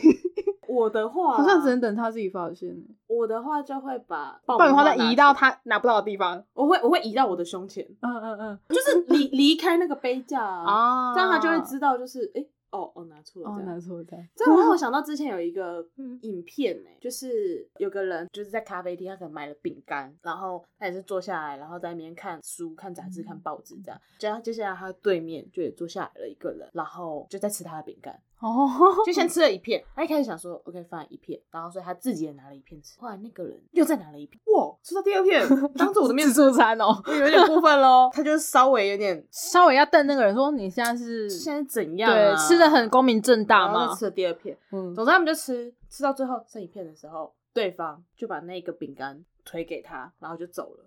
[0.68, 2.70] 我的话好像只能等他自己发现。
[3.06, 6.44] 我的话就会把爆米花再移到他拿不到的地方。
[6.52, 8.58] 我会我会移到我的胸前，嗯嗯嗯。
[8.68, 14.04] 就是离离开那个杯架啊， 啊这样他就会知道就是哎、哦哦拿错了哦，拿错了。
[14.34, 24.00] 这让我想到 之前有一个嗯影片呢、就是有个人就是在咖啡厅，他可能买了饼干，然后他也是坐下来，然后在那边看书、看杂志、看报纸这样。
[24.20, 28.68] 然后接下来他对面就也坐下来了一个人，然后就在吃他的饼干，哦，
[29.06, 29.82] 就先吃了一片。
[29.94, 33.00] 他一开始想说 OK 放一片，然后所以他自己也拿了一片吃。
[33.00, 35.42] 后来那个人又再拿了一片，哇，吃到第二片，
[35.76, 38.10] 当着我的面自助餐哦，有点过分喽。
[38.12, 42.36] 他就稍微有点稍微要瞪那个人说你现在是现在怎样、对啊？
[42.36, 44.56] 吃的很光明正大嘛吃，了第二片。
[44.72, 50.84] 嗯，总之他们就吃，吃到最后剩一片的时候，对方就把那个饼干推给他，然后就走了。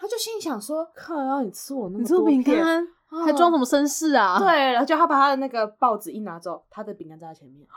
[0.00, 4.38] 他就心想说：“靠，然后你吃我那么多饼，干啊还装什么绅士啊？
[4.38, 7.66] 对，然后就他把他的那个报纸一拿走，他的饼干在他前面，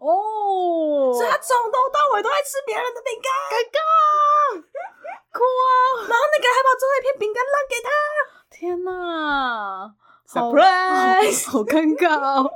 [0.00, 3.78] 哦，所以他从头到尾都在吃别人的饼干，尴尬，
[5.36, 6.08] 哭啊！
[6.08, 7.90] 然后那个人还把最后一片饼干让给他
[8.48, 9.94] 天哪
[10.32, 11.50] 好，surprise！
[11.50, 12.50] 好尴尬哦。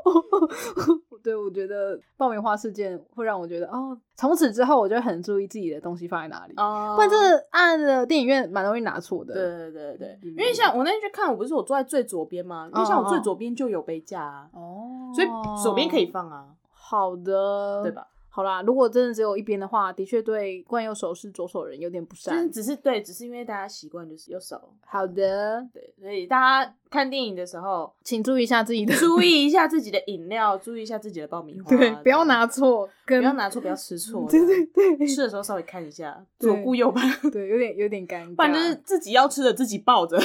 [1.24, 9.32] 对，我觉得爆米花事件会让我觉得，哦，从此之后我就很注意自己的东西放在哪里，哦不然这个按的电影院蛮容易拿错的。
[9.32, 12.68] 对对对对，嗯因为像我那天去看，我不是我坐在最左边吗？
[12.74, 15.28] 因为像我最左边就有杯架啊，哦，所以
[15.62, 17.90] 左边可以放啊，好的，对？
[17.90, 18.06] 吧？
[18.36, 22.50] 好啦，如果真的只有一边的话，的确对惯右手是左手人有点不就是善。
[22.50, 40.18] 只是对，只是因为大家习惯就是右手，好的，对，所以大家看电影的时候请注意一下自己的， 注意一下自己的饮料，注意一下自己的爆米花， 对，不要，拿错，不要拿错，不要吃错， 对对对吃的时候稍微看一下，左顾右盼，对，有点有点尴尬，不然就是自己要吃的自己抱着。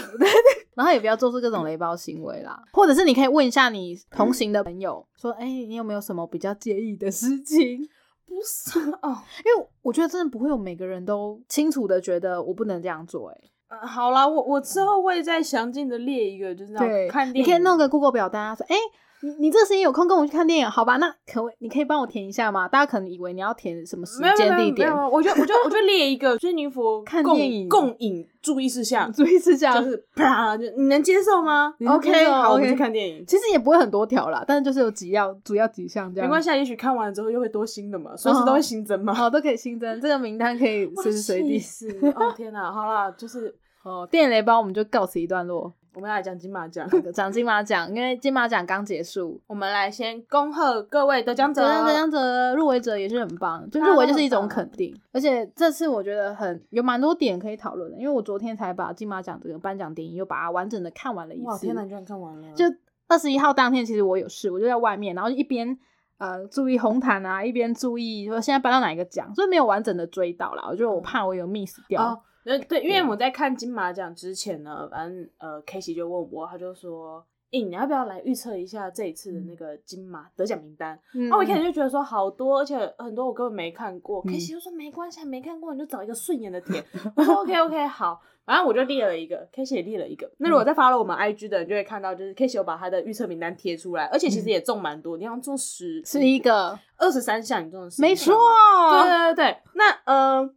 [0.76, 7.86] 然后也不要做出各种雷包行为啦，或者是你可以问一下你同行的朋友，说，哎、你有没有什么比较介意的事情？
[8.30, 13.38] 不是哦， 因为我觉得真的不会有每个人都清楚的觉得我不能这样做、哎，
[13.70, 18.76] 嗯好啦，我我之后会再详尽的列一个，就是那对，种看电影，你可以弄个 Google 表单啊，说，哎、
[19.22, 20.98] 你你这个时间有空跟我去看电影，好吧？
[20.98, 22.68] 那可不你可以帮我填一下吗？
[22.68, 33.26] 大家可能以为你要填什么时间、地点我就我就我就列一个珍妮佛看电影共饮注意事项， 注意事项就是 啪，就你能接受吗？OK，好，我们去看电影。
[33.26, 36.28] 其实也不会很多条啦，但是就是有几要主要几项这样。
[36.28, 39.14] 没关系，啊，也许看完之后又会多新的嘛，随时都会新增嘛。
[39.14, 41.60] 好，都可以新增这个名单，可以随时随地。
[41.60, 42.72] 气死哦天哪！
[42.72, 43.54] 好啦，就是
[43.84, 45.74] 哦，电影雷包我们就告辞一段落。
[46.00, 51.94] 我们要来讲金马奖，讲金马奖，因为金马奖刚结束，我们来先恭贺各位得奖者得。
[51.94, 54.98] 奖者入围者也是很棒，就入围就是一种肯定。
[55.12, 61.46] 而且这次我觉得很有蛮多点可以讨论的，因为我昨天才把金马奖这个颁奖典礼又把它完整的看完了一次。
[61.46, 62.48] 哇天哪，你居然看完了！
[62.54, 62.64] 就
[63.10, 65.78] 二十一号当天，其实我有事，我就在外面，然后一边
[66.18, 70.64] 呃注意红毯啊，一边注意说现在颁到哪一个奖，所以没有完整的追到啦。
[70.70, 72.02] 我觉得我怕我有 miss 掉。
[72.02, 77.24] 哦，呃对，因为我在看金马奖之前呢，反正呃 k a s e y 就问我，他就说。
[77.52, 80.96] 欸，你要不要来预测一下这一次的那个金马得奖名单？
[81.16, 84.22] 嗯那、我一开始就觉得说好多，而且很多我根本没看过。
[84.22, 86.86] 嗯 k a s e y 就说没关系，没看过你就找一个顺眼的点。
[87.16, 90.30] 我说 OK OK 好，反正我就列了一个 k a s e y 也列了一个。
[90.38, 100.50] 那如果再发了我们 IG 的人就会看到，就是 k a s e y 有把他的预测名单贴出来，而且其实也中蛮多，你要中十十一个二十三项，你中了11没项错嘛对对对对，那呃，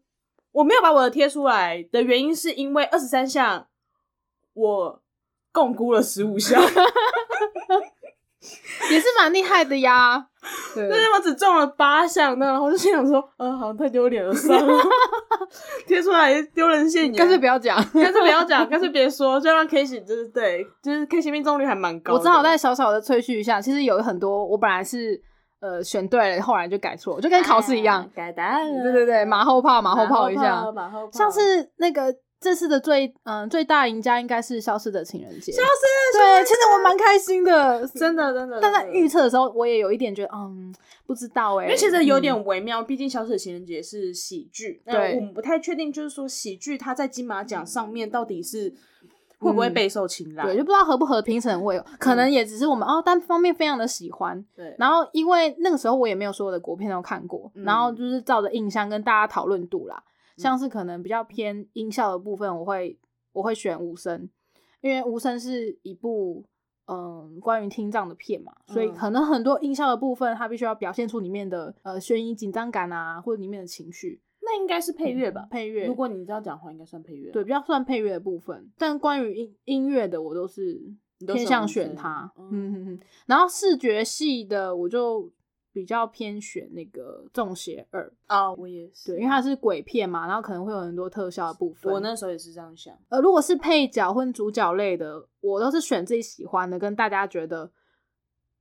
[0.52, 3.66] 我没有把我的贴出来的原因是因为二十三项
[4.54, 5.02] 我
[5.50, 6.62] 共估了十五项，
[8.90, 10.28] 也是蛮厉害的呀。
[10.74, 14.84] 对但是我只中了八项，那然后我就心想说，呃，好像太丢脸了，算了，
[15.86, 17.76] 贴出来丢人现眼，干脆不要讲。
[17.92, 22.14] 干脆不要讲，干脆别说，就让 K 喜就是对，就是 K 喜命中率还蛮高。
[22.18, 25.22] 我正好再小小的吹嘘一下，其实有很多我本来是
[25.62, 28.03] 呃选对了，后来就改错，就跟考试一样。
[28.03, 30.70] 哎改答案了，对对对，马后炮，马后炮一下。
[30.72, 35.53] 马后炮，像是那个这次的最嗯、最大赢家应该是《消失的情人节》。
[35.55, 40.75] 消失对，其实我蛮开心的， 真的真的，但在预测的时候，我也有一点觉得，嗯，
[41.07, 48.75] 不知道哎、因为其实有嗯点微妙，毕竟《消失的情人节》是喜剧，那对我们不太确定，就是说喜剧它在金马奖上面到底是
[49.42, 50.44] 会不会备受青睐？
[50.44, 57.64] 对，就不知道合不合评审会有，可能也只是我们、哦单方面非常的喜欢，对，然后因为那个时候我也没有所有的国片都看过，嗯。
[57.64, 60.02] 然后就是照着印象跟大家讨论度啦，
[60.37, 62.98] 像是可能比较偏音效的部分，我会
[63.33, 64.28] 我会选无声，
[64.81, 66.44] 因为无声是一部
[66.87, 68.94] 嗯关于听障的片嘛，所以嗯。
[68.94, 75.46] 可能很多音效的部分它必须要表现出里面的呃悬疑紧张感啊，或者里面的情绪那应该是配乐吧？
[75.50, 75.87] 配乐。
[75.87, 77.31] 如果你这样讲话，应该算配乐。
[77.31, 80.83] 对，比较算配乐的部分，但关于音音乐的，我都是
[81.18, 82.33] 偏向选它。
[82.37, 83.00] 嗯嗯嗯嗯。
[83.26, 85.33] 然后视觉系的，我就
[85.72, 89.12] 比较偏选那个《中邪二》，啊，我也是。
[89.12, 91.92] 对，因为它是鬼片嘛，然后可能会有很多特效的部分。
[91.92, 92.94] 我那时候也是这样想。
[93.11, 97.70] 呃，如果是配角或主角类的，我都是选自己喜欢的，跟大家觉得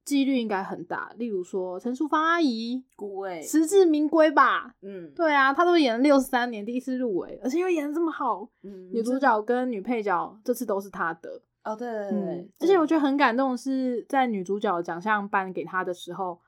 [0.03, 1.11] 几率应该很大。
[1.17, 4.73] 例如说陈淑芳阿姨，古伟，实至名归吧。
[4.81, 8.47] 嗯，对啊，她都演了六十三年，第一次入围，而且又演的这么好。
[8.63, 11.41] 嗯，女主角跟女配角这次都是她的。
[11.63, 16.39] 哦，对对嗯对，，而且我觉得很感动的是，在女主角奖项颁给她的时候，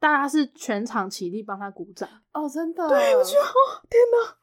[0.00, 2.08] 大家是全场起立帮她鼓掌。
[2.32, 4.36] 哦，真的，对，我觉得哦，天哪！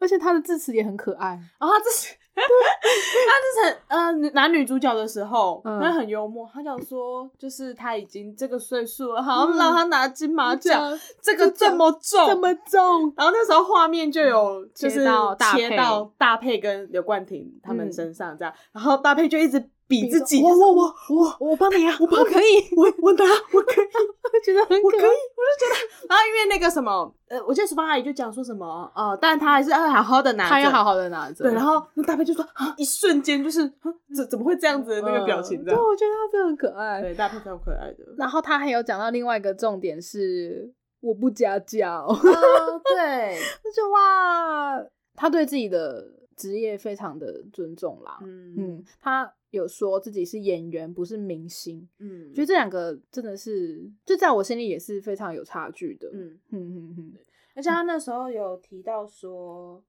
[0.00, 1.38] 而且她的致辞也很可爱。
[1.60, 5.80] 哦，他这是，他之前呃男女主角的时候，嗯。
[5.80, 17.92] 他很幽默，他讲说，就是他已经这个岁数了，好让他拿金马奖，这个这这么重，这么重，然后那时候画面就有就是切到大切佩到大佩跟刘冠廷他们嗯。
[17.92, 19.68] 身上这样，然后大佩就一直
[20.00, 23.86] 比自己，我我我我我帮你啊，我帮可以，我我拿我可以。
[24.32, 25.66] 我觉得很我可以，我就。
[25.66, 25.74] 觉得，
[26.08, 31.44] 然后因为那个什么，呃，我记得淑芳阿姨就讲说什么，呃，但她还是要好好的拿着，她要好好的拿着。
[31.44, 37.02] 对，然后那大佩就说啊，一瞬间就是啊怎怎么会这样子的那个表情嗯对，我觉得她真的很可爱。
[37.02, 44.82] 对，大佩超可爱的，然后她还有讲到另外一个重点是，我不家教，啊，对， 我就哇，
[45.14, 46.04] 她对自己的
[46.36, 48.18] 职业非常的尊重啦。
[48.22, 51.86] 嗯嗯，她有说自己是演员，不是明星。
[51.98, 56.08] 嗯，觉得这两个真的是，就在我心里也是非常有差距的。
[56.12, 57.12] 嗯，嗯嗯嗯，
[57.54, 59.84] 而且他那时候有提到说，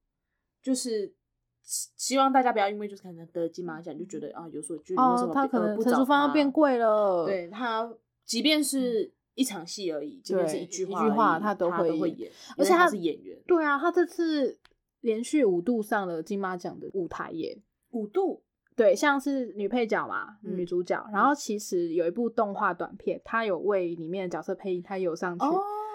[0.61, 1.13] 就是
[1.61, 7.25] 希希望大家不要因为就是可能得金马奖就觉得啊有所距离，为什么，哦她可能陈淑芳要变贵了。
[7.25, 7.89] 对他，
[8.25, 13.41] 即便是一场戏而已，即便是一句话一句话他都都会演，而且他是演员。
[13.47, 14.59] 对啊，他这次
[14.99, 17.61] 连续五度上了金马奖的舞台耶。
[17.91, 18.42] 五度，
[18.75, 25.45] 对，像是女配角嘛，嗯女主角，然后其实有一部动画短片，她有为里面的角色配音，她有上去，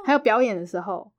[0.04, 1.10] 还有表演的时候，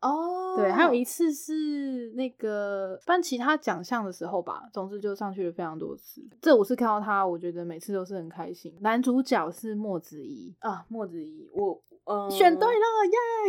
[0.00, 6.22] 哦，对，还有一次是那个颁其他奖项的时候吧，总之就上去了非常多次。
[6.40, 8.74] 这我是看到她，我觉得每次都是很开心。
[8.80, 12.74] 男主角是莫子怡，啊，莫子怡，我呃选对了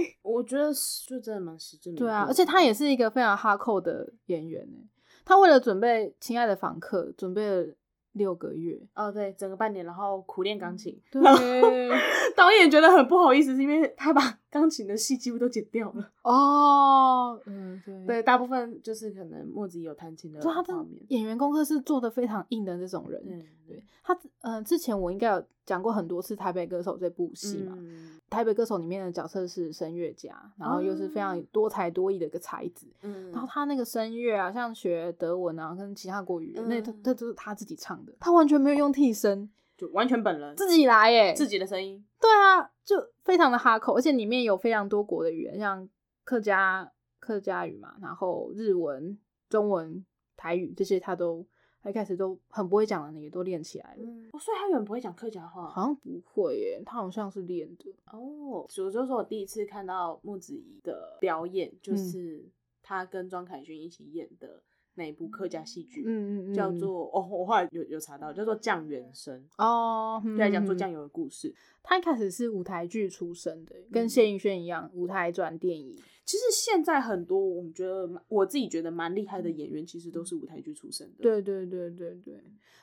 [0.05, 0.17] 耶！
[0.21, 1.97] 我觉得是就真的蛮实至的。
[1.97, 4.77] 对啊，而且他也是一个非常哈扣的演员呢。
[5.25, 7.65] 他为了准备《亲爱的访客》，准备了
[8.13, 8.79] 六个月。
[8.93, 11.01] 哦，对，整个半年，然后苦练钢琴。
[11.11, 11.21] 对，
[12.37, 14.21] 导演觉得很不好意思，是因为他把
[14.55, 16.09] 钢琴的戏几乎都剪掉了。
[16.23, 20.87] 哦，嗯，对，对，大部分就是可能墨子仪有弹琴的就他面。
[21.09, 23.21] 演员功课是做的非常硬的这种人。
[23.25, 24.13] 嗯，对他，
[24.43, 32.87] 嗯、呃，之前我应该有讲过很多次《台北歌手》这部戏嘛，嗯台北歌手》里面的角色是声乐家，然后又是非常哦多才多艺的一个才子。
[33.01, 42.05] 嗯然后他那个声乐啊，像学德文啊，跟其他国语言，那他嗯他都是他自己唱的，他完全没有用替身，就完全本人自己来耶，自己的声音。
[42.19, 45.87] 对啊，就非常的哈口，而且里面有非常多国的语言，像
[46.23, 49.17] 客家客家语嘛，然后日文、
[49.49, 51.45] 中文、台语这些，他都
[51.81, 54.03] 他一开始都很不会讲的，那个都练起来了。
[54.03, 55.67] 嗯，哦所以他原本不会讲客家话。
[55.69, 57.95] 好像不会耶，他好像是练的。
[58.11, 62.49] 哦，所以就是我第一次看到木子怡的表演，嗯就是
[62.81, 64.63] 他跟庄凯勋一起演的
[64.95, 71.53] 那一部客家戏剧，嗯嗯嗯，叫做哦，我后来有有查到，叫做《酱园生》，哦，就在讲做嗯酱油的故事。
[71.83, 75.95] 他一开始是舞台剧出身的，跟谢盈萱一样，舞台转电影。
[76.25, 82.33] 其实现在很多我们觉得，我自己觉得蛮厉害的演员，其实都是舞台剧出身的。，对对对对对，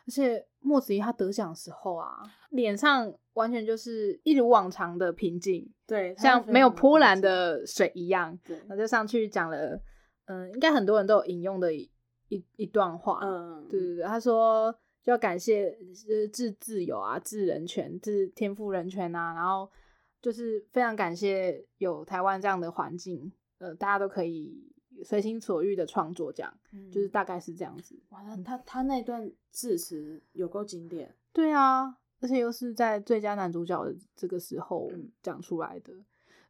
[0.07, 7.13] 而且莫子仪她得奖的时候啊，脸上完全就是一如往常的平静，对，像没有波澜。
[7.21, 8.39] 的水一样。
[8.45, 9.81] 对，然后就上去讲了，
[10.27, 11.73] 嗯，应该很多人都有引用的
[12.33, 13.21] 一一一段话。
[13.23, 15.77] 嗯，对对对，他说就要感谢
[16.09, 19.71] 呃致自由啊、致人权、致天赋人权啊，然后
[20.21, 24.73] 就是非常感谢有台湾这样的环境，呃，大家都可以
[25.05, 27.99] 随心所欲的创作，这样、嗯就是大概是这样子。
[28.11, 31.15] 哇，那他他那段致辞有够经典。
[31.33, 35.93] 对啊，而且又是在最佳男主角的这个时候嗯讲出来的，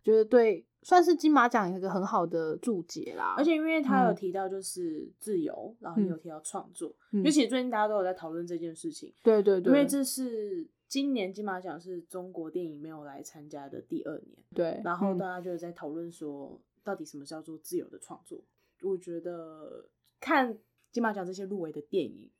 [0.05, 3.35] 觉得对，算是金马奖有一个很好的注解啦。
[3.37, 18.43] 而且因为他有嗯提到就是自由，然后也有嗯提到创作，嗯因为其实最近大家都有在讨论这件事情，对对对，因为这是今年金马奖是中国电影没有来参加的第二年，对，然后嗯大家就在讨论说，到底什么叫做自由的创作？
[18.83, 19.89] 我觉得
[20.21, 20.59] 看
[20.91, 22.31] 金马奖这些入围的电影，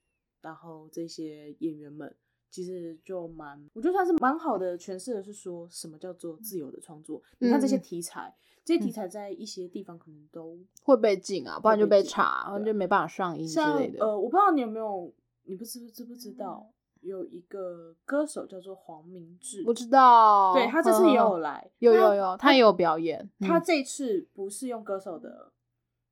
[0.41, 2.15] 然后这些演员们。
[2.53, 7.23] 其实就蛮，我觉得算是蛮好的诠释的是说什么叫做自由的创作。
[7.39, 14.05] 你看这些嗯题材，这些题材在一些地方可能都会被禁啊，不然就被查，然后就没办法上映之像类的。
[14.05, 15.11] 呃，我不知道你有没有，
[15.45, 25.53] 你不知知不知道，有一个歌手叫做黄明志，不知道，对他这次也有嗯来，有有有，他也有表演，嗯他这次不是用歌手的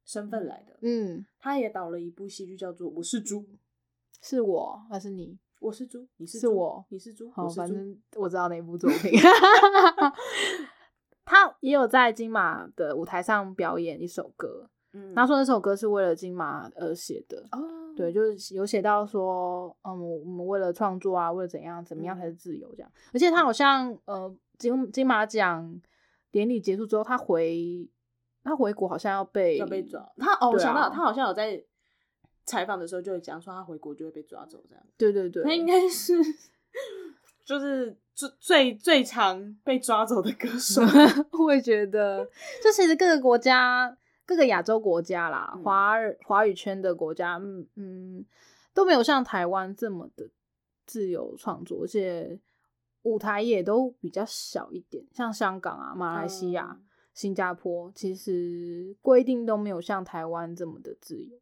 [0.07, 3.41] 身份来的，嗯，他也导了一部戏剧叫做《我是猪》，
[4.23, 5.39] 是我还是你？
[5.61, 7.49] 我是猪，你是是猪我你是猪，好。
[7.49, 9.13] 反正我知道那部作 品。
[11.25, 17.47] 他也有在金马的舞台上表演一首歌，嗯他说那首歌是为了金马而写的。
[17.53, 17.61] 哦，
[17.97, 22.91] 对，就是有写到说，嗯，我我们为了创作啊，为了怎样怎么样才是嗯自由这样。
[23.13, 25.81] 而且他好像呃金金马奖
[26.33, 27.89] 典礼结束之后，他回
[28.43, 30.01] 他回国好像要被要被抓。
[30.17, 31.63] 他哦，我想到他好像有在
[32.51, 34.85] 采访的时候就会讲说，他回国就会被抓走这样。
[34.99, 36.15] 对对对，他应该是
[37.47, 40.83] 就是最最最常被抓走的歌手。
[41.45, 42.29] 我也觉得，
[42.63, 43.97] 就其实各个国家、
[44.27, 48.25] 各个亚洲国家啦，嗯华语华语圈的国家，嗯嗯，
[48.75, 50.29] 都没有像台湾这么的
[50.87, 52.39] 自由创作，而且
[53.03, 61.37] 舞台也都比较小一点，像香港啊、马来西亚、嗯新加坡，其实规定都没有像台湾这么的自由，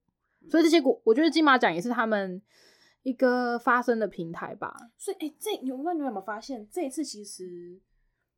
[0.50, 2.40] 所以这些国，我觉得金马奖也是他们
[3.02, 4.74] 一个发声的平台吧。
[4.96, 7.80] 所以，哎、这你们你们有没有发现，这一次其实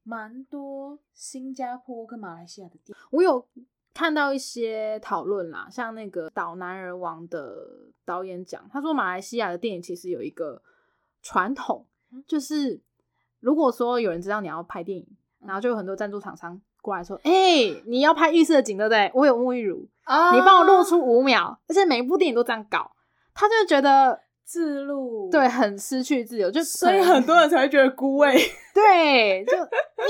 [0.02, 3.46] 蛮多新加坡跟马来西亚的电影，我有
[3.92, 10.62] 看到一些讨论啦，像那个《岛男人王》的导演讲，他说马来西亚的电影其实有一个
[11.22, 11.86] 传统，
[12.26, 12.80] 就是
[13.40, 15.06] 如果说有人知道你要拍电影，
[15.40, 17.32] 然后就有很多赞助厂商过来说：“哎、
[17.86, 19.10] 你要拍浴室的景对不对？
[19.14, 22.90] 我有沐浴乳，啊你帮我露出五秒。”而且每一部电影都这样搞，
[23.34, 28.34] 他就觉得自录，对，很失去自由，就所以很多人才会觉得孤味
[28.74, 29.52] 对，就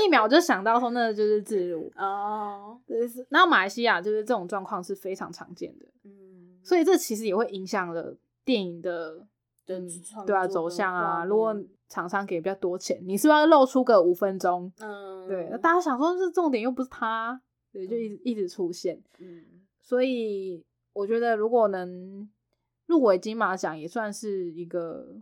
[0.03, 1.91] 一秒就想到说那就是自入。
[1.95, 5.85] 哦，就是然后马来西亚就是这种状况是非常常见的。
[6.05, 9.27] 嗯，所以这其实也会影响了电影的
[10.25, 11.23] 对啊走向啊。
[11.23, 14.71] 如果面厂商给比较多钱，你是不是要露出个五分钟？
[14.79, 17.41] 嗯，对，大家想说这重点又不是他，
[17.73, 19.01] 对，就一直一直出现。
[19.19, 19.43] 嗯
[19.81, 20.63] 所以
[20.93, 22.29] 我觉得如果能
[22.85, 25.21] 入围金马奖，也算是一个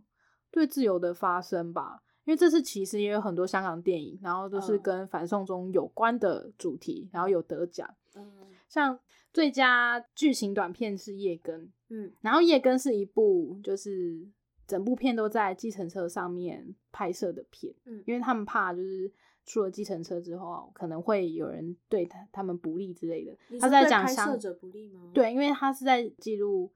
[0.52, 2.04] 对自由的发声吧。
[2.26, 7.90] 因为这次其实也有很多香港电影，然后都是嗯跟反送中有关的主题，然后有得奖。
[8.16, 8.32] 嗯
[8.68, 9.00] 像
[9.34, 14.28] 最佳剧情短片是《叶根》，嗯然后《叶根》是一部就是
[14.70, 19.12] 整部片都在计程车上面拍摄的片，嗯因为他们怕就是
[19.44, 23.36] 出了计程车之后，可能会有人对他他们不利之类的。
[23.60, 26.72] 他在讲香拍摄者不利吗？，对，因为他是在记录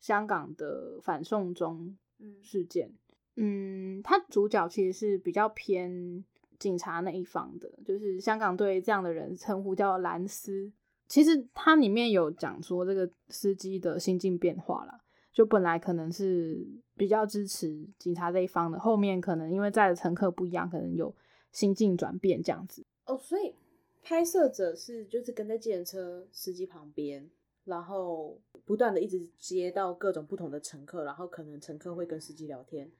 [0.00, 2.90] 香港的反送中嗯事件。
[3.36, 6.24] 嗯，他主角其实是比较偏
[6.58, 10.72] 警察那一方的，就是香港对这样的人称呼叫蓝丝。
[11.08, 14.98] 其实它里面有讲说这个司机的心境变化啦，
[15.36, 16.66] 就本来可能是
[16.96, 21.14] 比较支持警察这一方的，后面可能因为载的乘客不一样，可能有
[21.52, 22.82] 心境转变这样子。
[23.04, 23.54] 哦，所以
[24.02, 27.28] 拍摄者是就是跟在计程车司机旁边，
[27.66, 32.90] 然后不断的一直接到各种不同的乘客，然后可能乘客会跟司机聊天，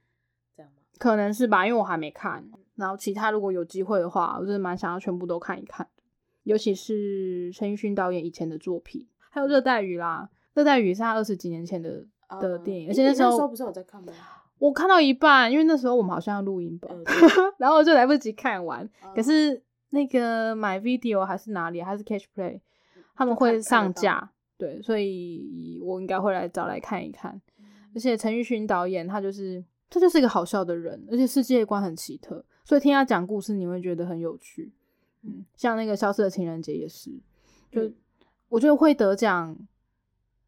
[0.55, 0.83] 这样吗？
[0.99, 2.47] 可能是吧，因为我还没看。
[2.75, 6.03] 然后其他如果有机会的话，我真的蛮想要全部都看一看的，
[6.43, 12.05] 尤其是陈奕迅导演以前的作品，还有《热带雨》啦，《热带雨》是他二十几年前的
[12.39, 14.11] 的嗯电影，而且那时候不是我在看吗？
[14.59, 17.03] 我看到一半，因为那时候我们好像要录音吧，呃，
[17.59, 18.87] 然后就来不及看完。
[19.01, 19.61] 对可是
[19.91, 22.59] 那个买 video 还是哪里，还是 Catch Play，
[23.15, 27.39] 他们会上架，对，所以我应该会来找来看一看。
[27.59, 27.65] 嗯
[27.95, 34.71] 而且陈奕迅导演他就是他就是一个好笑的人，而且世界观很奇特，所以听他讲故事你会觉得很有趣。
[35.23, 37.09] 嗯，像那个消失的情人节也是，
[37.71, 37.95] 就、嗯
[38.49, 39.57] 我觉得会得奖，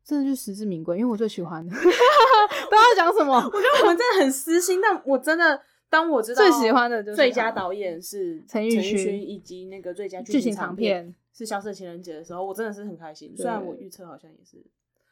[0.09, 1.71] 真的就实至名归，因为我最喜欢的。
[1.77, 13.35] 不知道要讲什么，我觉得我们真的很私心，但我真的当我知道最喜欢的就是最佳导演是陈奕迅迅以及那个最佳剧情情长片片是《消失的情人节》的时候，我真的是很开心。
[13.37, 14.65] 虽然我预测好像也是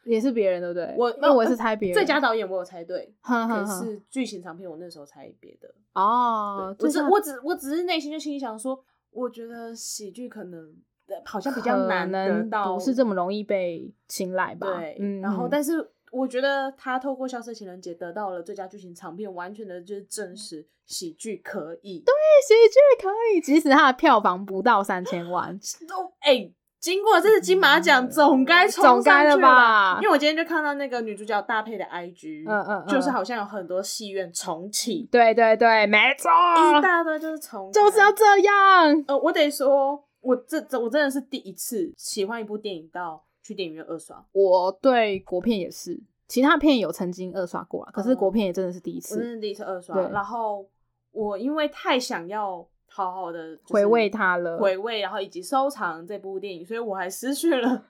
[0.05, 0.95] 也是别人，对不对？
[0.97, 1.93] 我，那我也是猜别人。
[1.95, 5.73] 最佳导演，我有猜对，可哼哼哼是剧情长片我那时候猜别的。
[5.93, 10.86] 哦，对我只我只我只是内心就心里想说，我觉得喜剧可能呃
[11.25, 14.67] 好像比较可难得到，不是这么容易被青睐吧？
[14.77, 21.99] 对，嗯，然后嗯但是我觉得他透过《消失情人节》得到了最佳剧情长片，完全的就是证实喜剧可以。
[22.05, 22.13] 对，
[22.47, 26.49] 喜剧可以，即使它的票房不到三千万， 都哎、
[26.79, 38.11] 经过这次金马奖，总该冲总该了吧因为我今天就看到那个女主角搭配的 IG，嗯嗯嗯就是好像有很多戏院重启，对对对，没错，一大堆就是重，就是要。
[38.13, 39.03] 这样。
[39.07, 45.97] 呃，我得说，我这这我真的是第一次喜欢一部电影到去电影院二刷，我对国片也是，
[46.27, 49.35] 其他片有曾经二刷过啊，可是嗯国片也真的是第一我真次。
[49.35, 50.09] 的第一次二刷。
[50.09, 50.67] 然后
[51.11, 52.67] 我因为太想要
[52.97, 54.57] 好好的回味它了。
[54.57, 57.85] 回味，然后以及收藏这部电影，所以我还失去了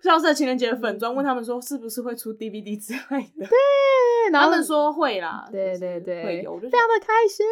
[0.00, 3.44] 消失的情人节的粉砖，问他们说是不是会出 DVD 之类的。
[3.46, 3.58] 对，
[4.30, 7.44] 然后他们说会啦，对对对，会有，我就非常的开心。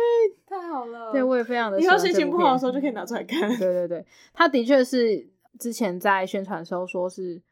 [0.47, 1.11] 太好了。
[1.11, 1.81] 对，我也非常的。
[1.81, 3.49] 以后心情不好的时候就可以拿出来看。
[3.59, 7.43] 对对对，他的确是之前在宣传的时候说是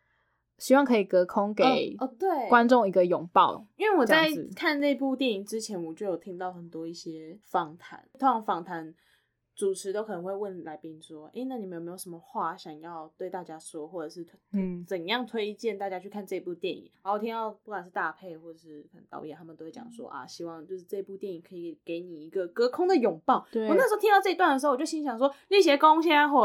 [0.59, 1.65] 希望可以隔空给
[1.99, 3.65] 哦，对，观众一个拥抱。
[3.77, 8.93] 因为我在看那部电影之前，我就有听到很多一些访谈，通常访谈
[9.59, 26.39] 主持都可能会问来宾说：“诶，那你们有没有什么话想要对大家说，或者是嗯怎样推荐大家去看这部电影？”然后听到不管是大配或者是可能导演，他们都会讲说：“啊，希望就是这部电影可以给你一个隔空的拥抱。”我那时候听到这一段的时候，我就心想说：“那些公先会，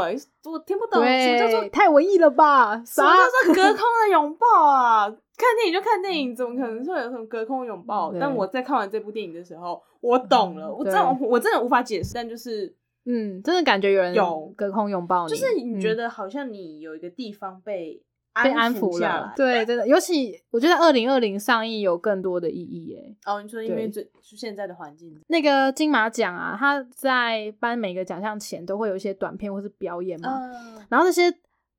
[0.46, 2.84] 我听不懂什么叫做，太文艺了吧？
[2.84, 3.16] 什么啥？
[3.16, 5.08] 叫做隔空的拥抱啊？
[5.38, 8.12] 看电影就看电影，怎么可能会有什么隔空的拥抱？
[8.20, 12.74] 但我在看完这部电影的时候，我懂了，我真的我真的无法解释，但就是
[13.06, 18.02] 嗯，真的感觉有人有隔空拥抱你，就是你觉得得好像你有一个地方被
[18.44, 19.22] 被安抚抚下来。。
[19.22, 23.16] 了对， 真的，尤其我觉得二零二零上映有更多的意义耶。
[23.26, 31.24] 哦，你说因为对最就现在的环境，那个金马奖啊，他在颁每个奖项前都会有一些短片或是表演嘛，嗯然后那些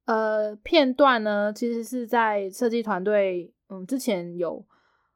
[0.07, 4.62] 呃片段呢，其实是在设计团队嗯之前有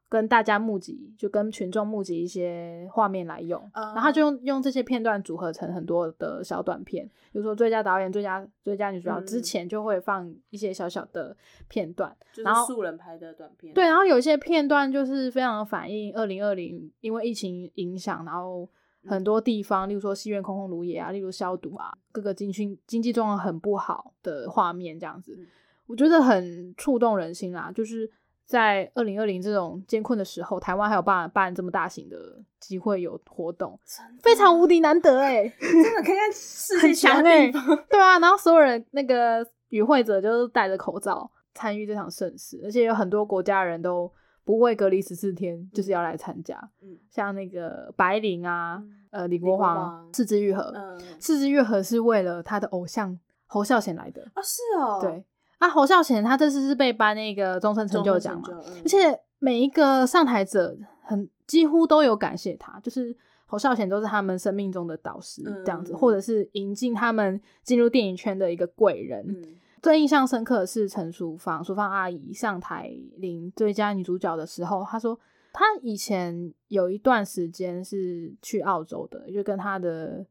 [0.09, 11.37] 跟大家募集，就跟群众募集一些画面来用，嗯然后他就用用这些片段组合成很多的小短片，比如说最佳导演、最佳最佳女主角、嗯之前就会放一些小小的
[11.69, 13.75] 片段，然后是素人拍的短片。
[13.75, 18.67] 对，然后有一些片段就是非常反映二零二零因为疫情影响，然后
[19.05, 25.47] 很多地方，例如说戏院空空如也啊，例如消毒啊，各个经济经济状况很不好的画面，这样子，嗯
[25.87, 27.73] 我觉得很触动人心啦。
[27.75, 28.11] 就是
[28.49, 32.17] 在二零二零这种艰困的时候，台湾还有办法办这么大型的
[32.59, 33.79] 机会有活动，
[34.23, 37.85] 非常无敌难得哎、 真的看看世界很强哎、地方。
[37.91, 44.11] 对啊，然后所有人那个与会者就是戴着口罩参与这场盛事，而且有很多国家人都
[44.45, 46.59] 不会隔离十四天，就是要来参加。
[46.81, 54.23] 嗯像那个白灵啊，嗯呃，李李国国煌煌、四之愈合，嗯，四之愈合是为了他的偶像侯孝贤来的。
[54.33, 55.25] 啊是哦，对，
[55.59, 58.49] 啊，侯孝贤他这次是被颁那个终身成就奖嘛，
[58.83, 69.25] 而且每一个上台者很几乎都有感谢他，就是侯孝贤都是他们生命中的导师嗯这样子，嗯或者是引进他们进入电影圈的一个贵人。
[69.29, 69.57] 嗯。
[69.81, 75.17] 最印象深刻的是陈淑芳，淑芳阿姨上台领最佳女主角的时候，她说
[75.53, 80.27] 她以前有一段时间是去澳洲的，就跟她的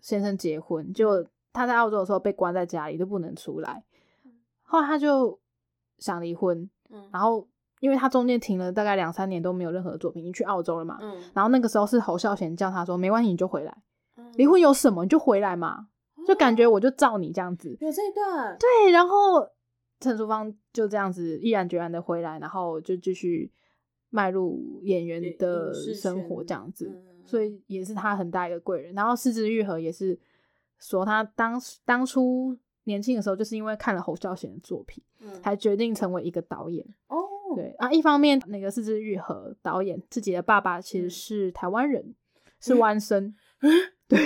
[0.00, 3.82] 先生结婚，就她在澳洲的时候被关在家里都不能出来，
[4.74, 5.38] 后来他就
[5.98, 7.08] 想离婚，嗯。
[7.12, 7.46] 然后
[7.78, 11.22] 因为他中间停了大概两三年都没有任何作品，已经去澳洲了嘛，嗯。
[11.32, 13.76] 然后那个时候是侯孝贤叫他说没关系你就回来，
[14.16, 14.32] 嗯。
[14.34, 15.04] 离婚有什么？
[15.04, 15.86] 你就回来嘛，
[16.26, 19.48] 就感觉我就照你这样子，有这一段，对，然后
[20.00, 23.52] 陈淑芳就这样子毅然决然的回来，然后就继续
[24.10, 27.22] 迈入演员的生活圈这样子，嗯。
[27.24, 28.92] 所以也是他很大一个贵人。
[28.94, 30.18] 然后四之愈合也是
[30.78, 32.54] 说他当当初
[32.84, 35.42] 年轻的时候，就是因为看了侯孝贤的作品，嗯。
[35.42, 36.84] 才决定成为一个导演。
[37.08, 37.16] 哦，
[37.54, 41.10] 对啊，一方面那个四之愈合导演自己的爸爸其实嗯。
[41.10, 42.14] 是台湾人，
[42.60, 43.34] 是湾生，
[44.08, 44.18] 对，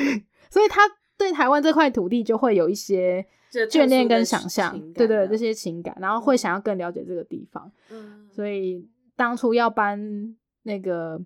[0.51, 0.83] 所以他
[1.17, 8.29] 对台湾这块土地就会有一些眷恋跟想象情，对对，这些情感，然后会想要更了解这个地方，嗯。
[8.31, 11.21] 所以当初要搬那个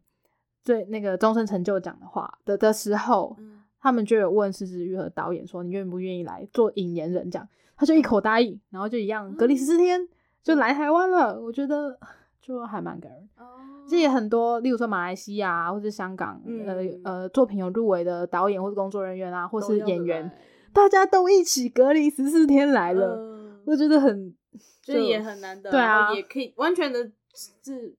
[0.63, 10.09] 最那个终身成就奖的话的的时候，嗯他们就有问石之瑜和导演说：“你愿不愿意来做引言人？”这样，他就一口答应，然后就一样隔离十四天
[10.43, 11.39] 就来台湾了。
[11.41, 11.99] 我觉得
[12.41, 13.29] 就还蛮感人。
[13.39, 13.45] 哦
[13.85, 20.31] 这也很多，例如说马来西亚啊，或是香港，嗯呃呃，作品有入围的导演或是工作人员啊，或是演员，
[20.73, 24.33] 大家都一起隔离十四天来了，嗯我觉得很
[24.81, 27.93] 就也很难得，对啊也可以完全的是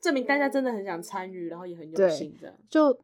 [0.00, 2.54] 证明大家真的很想参与，然后也很有对心这样。
[2.68, 2.98] 就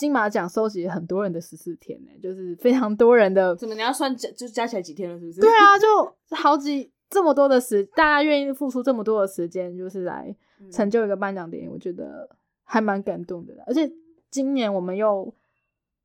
[0.00, 5.42] 金马奖收集很多人的十四天呢、就是非常多人的，怎么你要算加就加起来几天了，是不是？
[5.42, 12.26] 对啊，就好几这么多的时，大家愿意付出这么多的时间，就是来嗯成就一个颁奖典礼，我觉得
[12.64, 13.64] 还蛮感动的啦。
[13.66, 13.92] 而且
[14.30, 15.34] 今年我们又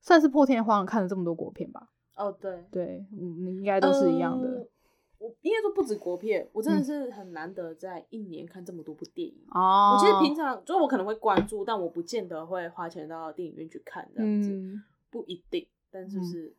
[0.02, 4.50] 算是破天荒看了这么多国片吧，哦，对，对，嗯，应该都是一样的。
[4.50, 4.68] 呃
[5.18, 9.45] 我应该说不止国片，我真的嗯是很难得在一年看这么多部电影。
[9.51, 15.68] 哦我其实平常就我可能会关注，但我不见得会花钱到电影院去看这样子，嗯，不一定。
[15.89, 16.55] 但就嗯是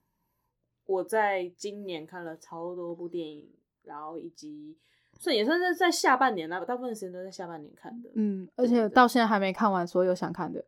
[0.86, 3.50] 我在今年看了超多部电影，
[3.82, 4.78] 然后以及
[5.18, 8.10] 算也算是在下半年啦，大部分时间都在下半年看的。
[8.14, 10.64] 嗯，而且到现在还没看完所有想看的。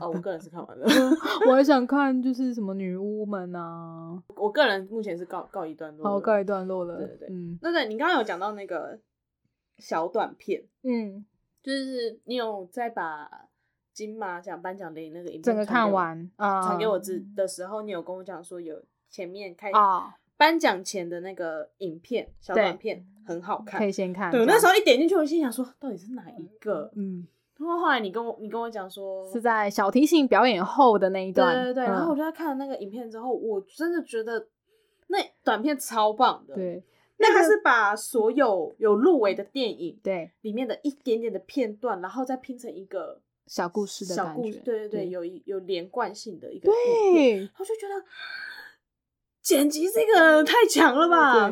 [0.00, 0.86] 哦，我个人是看完了，
[1.48, 6.10] 我还想看就是什么女巫们啊， 我个人目前是告告一段落了。
[6.10, 6.96] 好，告一段落了。
[6.98, 8.98] 对对对嗯那对，你刚刚有讲到那个
[9.78, 11.24] 小短片，嗯，
[11.62, 13.30] 就是你有在把
[13.92, 23.86] 金马奖颁奖典礼那个影片整个看完啊，传给我之的时候，你有跟我讲说有前面开啊，颁奖前的那个影片小短片很好看可。
[23.86, 24.30] 以先看。
[24.32, 26.90] 对，那时候一点进去，我心想说到底是哪一个？
[26.96, 27.26] 嗯
[27.60, 34.48] 然后后来你跟我你跟我讲说是在小提琴表演后的那一对段，对对，然后我嗯就在看了那个影片之后，我真的觉得
[35.08, 36.82] 那短片超棒的。，对
[37.18, 48.02] 那他是把所有有入围的电影对里面的一点点的片段，然后再拼成一个小故事的小故事，对对对，有一有连贯性的一个，对我就觉得
[49.42, 51.42] 剪辑这个太强了吧？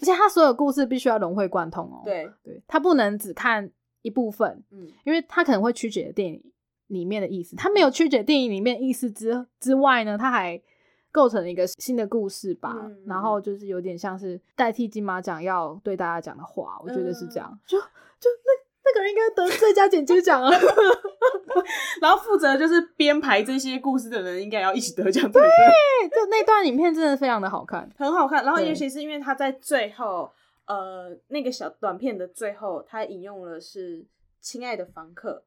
[0.00, 2.00] 而且他所有故事必须要融会贯通哦。
[2.06, 3.70] 对，对，他不能只看
[4.02, 6.42] 一部分，嗯，因为他可能会曲解电影
[6.88, 7.56] 里面的意思。
[7.56, 10.60] 他没有曲解电影里面意思之之外呢，他还
[11.10, 12.74] 构成了一个新的故事吧。
[13.06, 17.50] 然后就是有点像是代替金马奖要对大家讲的话，我觉得是这样。
[17.52, 20.50] 嗯就就那那个人应该得最佳剪接奖啊！
[22.00, 26.08] 然后负责就是编排这些故事的人，应该要一起得奖，对不对？
[26.08, 27.88] 就那段影片真的非常的好看。
[27.98, 28.42] 很好看。
[28.44, 30.30] 然后对尤其是因为他在最后，
[30.68, 34.06] 呃，那个小短片的最后，他引用了是
[34.38, 35.46] “亲爱的房客”，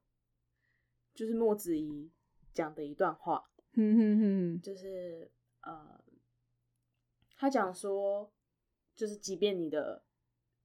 [1.13, 2.11] 就是莫子仪
[2.51, 6.03] 讲的一段话，哼哼哼，就是呃，
[7.38, 8.32] 他讲说，
[8.95, 10.03] 就是即便你的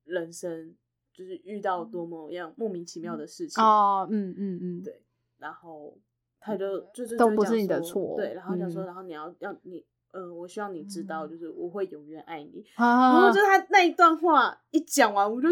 [0.04, 0.74] 人生
[1.12, 5.02] 就是遇到多么样莫名其妙的事情，哦，嗯嗯嗯，对
[5.36, 5.98] 然后
[6.40, 8.86] 他就就是都不是你的错对，然后讲说，嗯。
[8.86, 9.84] 然后你要要你，
[10.16, 12.64] 嗯、我希望你知道，就是我会永远爱你。
[12.76, 15.48] 啊，然后就是他那一段话一讲完，我就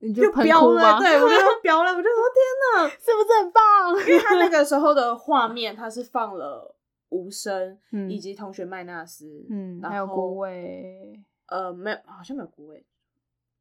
[0.00, 2.88] 你就喷飙了，对我就飙了，我就说天哪！
[2.98, 3.90] 是不是很棒？
[4.08, 6.74] 因为他那 个时候的画面，他是放了
[7.10, 11.20] 无声，嗯以及同学麦纳斯，嗯，然后还有顾魏。
[11.46, 12.82] 呃，没有，好像没有郭伟，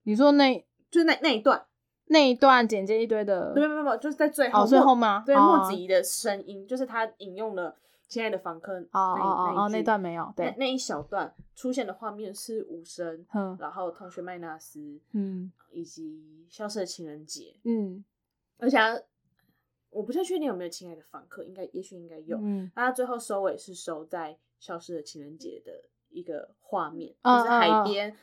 [0.03, 0.55] 你说那
[0.89, 1.61] 就是那那一段，
[2.05, 5.23] 那一段简介一堆的，没有没有没有，就是在最后，哦，最后吗？
[5.25, 7.71] 对哦莫子怡的声音，就是他引用了
[8.11, 18.03] 《亲爱的房客》哦那哦哦那段没有，对，那那一小段出现的画面是无声，嗯然后同学麦纳斯嗯以及消失的情人节，嗯
[18.59, 19.01] 而且他
[19.89, 22.37] 我不太确定有没有亲爱的房客，应该也许应该有。
[22.37, 25.71] 嗯那他最后收尾是收在消失的情人节的
[26.09, 28.13] 一个画面，嗯就是海边。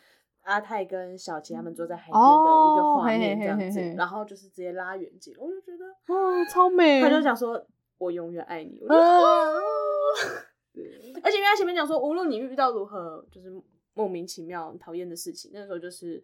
[0.45, 5.85] 阿泰跟小琪他们坐在海边的一个画面这样子，然后就是直接拉远景，我就觉得
[6.15, 7.63] 哦，超美，他就讲说
[7.99, 9.78] “我永远爱你”，我就呃，对，
[11.23, 13.53] 而且因为他前面讲说，无论你遇到如何就是
[13.95, 16.23] 莫名其妙讨厌的事情，那个时候就是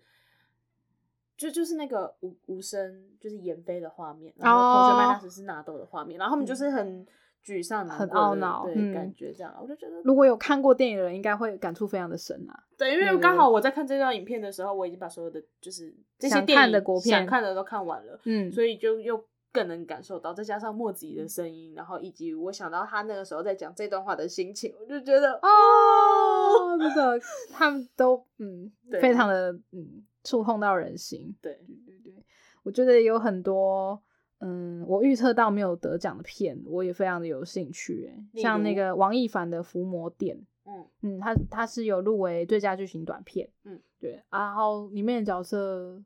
[1.36, 7.04] 就就是那个无无声就是妍飞的画面，然后同学麦那时是纳豆的画面，然后他们就是很
[7.44, 12.64] 沮丧、难很懊恼对、嗯感觉这样，我就觉得如果有看过电影的人，应该会感触非常的深啊。
[12.78, 19.24] 对，因为刚好我在看这段影片的时候，我已经把所有的就是这些看电影的国片想看的都看完了，嗯，所以就又
[19.54, 27.20] 更能感受到，再加上莫子怡的声音，然后以及我想到他那个时候在讲这段话的心情，我就觉得哦，真的，
[27.52, 31.32] 他们都嗯，非常的嗯，触碰到人心。
[31.40, 32.24] 对，对对对，
[32.64, 34.02] 我觉得有很多，
[34.40, 38.12] 嗯，我预测到没有得奖的片，我也非常的有兴趣。
[38.12, 46.02] 哎，像那个王一凡的《伏魔殿》，嗯嗯，他他是有入围最佳剧情短片，嗯，对，然后里面的角色，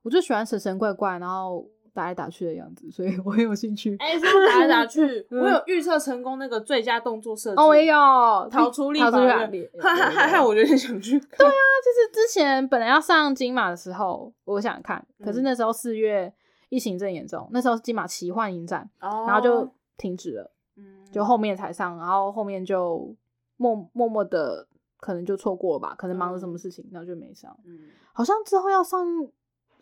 [0.00, 3.96] 我就喜欢神神怪怪，然后打来打去的样子，所以我很有兴趣。
[3.98, 7.56] 哎、说到打来打去， 嗯我有预测成功那个最佳动作设计。
[7.60, 7.94] 哦，我也有
[8.50, 10.48] 逃出立逃出法院立，害害害害，我。
[10.50, 11.28] 我有点想去看。
[11.38, 16.32] 对啊，就是之前本来要上金马的时候，我想看，可是嗯那时候四月
[16.68, 23.14] 疫情正严重，那时候金马奇幻影展，然然后就停止了，嗯就后面才上，然后后面就
[23.56, 24.66] 默默默的
[24.98, 27.56] 可能就错过了吧，可能忙着什么事情，然后就没上。
[27.64, 27.78] 嗯
[28.12, 29.06] 好像之后要上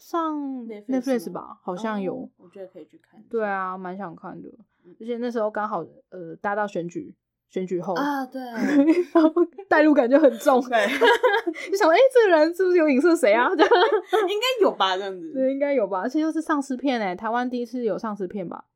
[0.04, 0.36] 上
[0.66, 2.14] Netflix 吧，好像有。
[2.14, 3.22] 哦我觉得可以去看。
[3.30, 4.48] 对啊，蛮想看的
[4.84, 5.78] 嗯，而且那时候刚好
[6.10, 7.14] 呃搭到选举
[7.48, 9.32] 选举后，啊，对然后
[9.66, 10.86] 代入感就很重，对，
[11.72, 13.48] 就想哎、诶这个人是不是有影射谁啊？
[13.56, 15.32] 应该有吧，这样子。
[15.32, 18.66] 对，应该有吧，而且又是丧尸片哎，台湾第一次有丧尸片吧？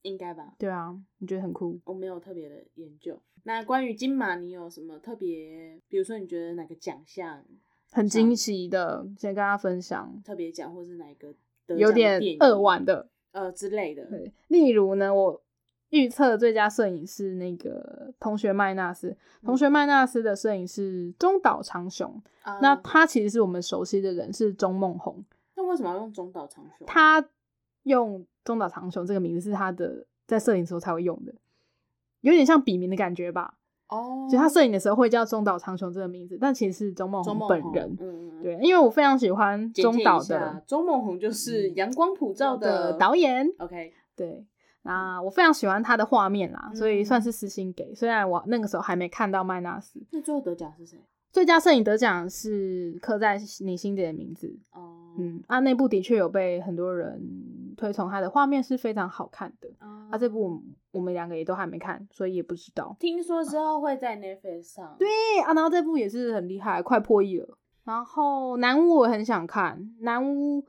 [0.00, 0.54] 应该吧。
[0.58, 1.78] 对啊，你觉得很酷？
[1.84, 3.20] 我没有特别的研究。
[3.44, 5.78] 那关于金马，你有什么特别？
[5.88, 7.44] 比如说，你觉得哪个奖项
[7.92, 11.32] 很惊喜的，先跟大家分享，特别奖，或是哪一个
[11.76, 13.08] 有点扼腕的。
[13.32, 14.04] 呃之类的？
[14.06, 15.42] 对，例如呢，我
[15.88, 25.24] 预测最佳摄影是那个同学麦纳斯，同学麦纳斯的摄影是中岛长雄，啊那他其实是我们熟悉的人，是钟梦红。
[25.54, 26.86] 那为什么要用中岛长雄？
[26.86, 27.26] 他
[27.84, 31.34] 用中岛长雄这个名字是他的在摄影时候才会用的，
[32.20, 33.58] 有点像笔名的感觉吧。
[33.92, 37.96] 哦就他摄影的时候会叫中岛长雄这个名字，但其实是钟梦本人。
[38.00, 43.46] 嗯，嗯，对，因为我非常喜欢中岛下的钟梦红就是《阳光普照》的导演。
[43.58, 44.44] OK，对，
[44.82, 47.94] 那我非常喜欢他的画面啦，所以嗯算是私心给。
[47.94, 50.98] 虽然我那个时候还没看到麦纳斯，那最后得奖是谁？
[51.30, 54.54] 最佳摄影得奖是刻在你心底的名字。
[54.72, 57.22] 哦，嗯，啊，那部的确有被很多人
[57.76, 59.68] 推崇，它的画面是非常好看的。
[59.78, 62.96] 啊啊，这部我们两个也都还没看，所以也不知道。
[63.00, 64.96] 听说之后会在 Netflix 上。
[64.98, 65.08] 对
[65.44, 67.58] 啊，然后这部也是很厉害，快破亿了。
[67.84, 70.64] 然后南屋我很想看，南屋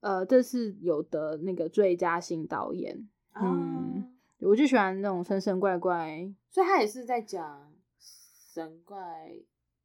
[0.00, 8.96] 呃这是有的那个最佳新导演，啊，嗯我就喜欢那种神神怪怪，所以他也是在讲神怪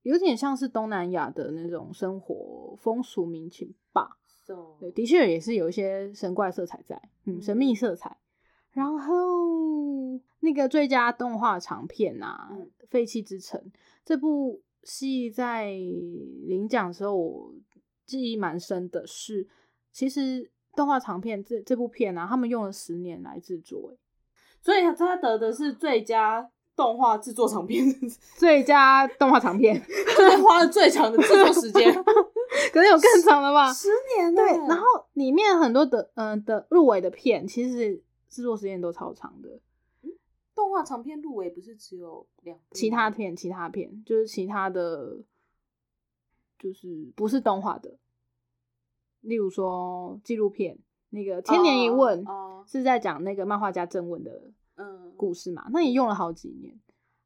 [0.03, 4.17] 有点像是东南亚的那种生活风俗民情吧。
[4.45, 8.17] So 对，的确也是有一些神怪色彩在，嗯，神秘色彩。
[8.71, 9.13] 然后
[10.39, 13.59] 那个最佳动画长片啊，嗯废弃之城》
[14.03, 17.53] 这部戏在领奖的时候，我
[18.05, 19.47] 记忆蛮深的是，
[19.91, 23.97] 其实动画长片这这部片啊，他们用了十年来制作，欸。
[24.61, 27.85] 所以他得的是最佳动画制作长片，
[28.37, 29.79] 最佳动画长片，
[30.17, 31.93] 就 是花了最长的制作时间，
[32.71, 33.73] 可能有更长的吧？
[33.73, 39.59] 十年对，然后里面很多的嗯、的入围的片，其实制作时间都超长的。
[40.55, 45.17] 动画长片入围不是只有两，其他片，其他片就是其他的，
[46.59, 47.97] 就是不是动画的，
[49.21, 50.77] 例如说纪录片，
[51.09, 56.79] 那个《千年一问》哦，是在讲那个漫画家正问的嗯，故事嘛，那也用了好几年。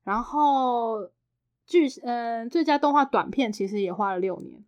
[0.03, 1.11] 然后
[1.65, 4.63] 剧，嗯、最佳动画短片其实也花了六年。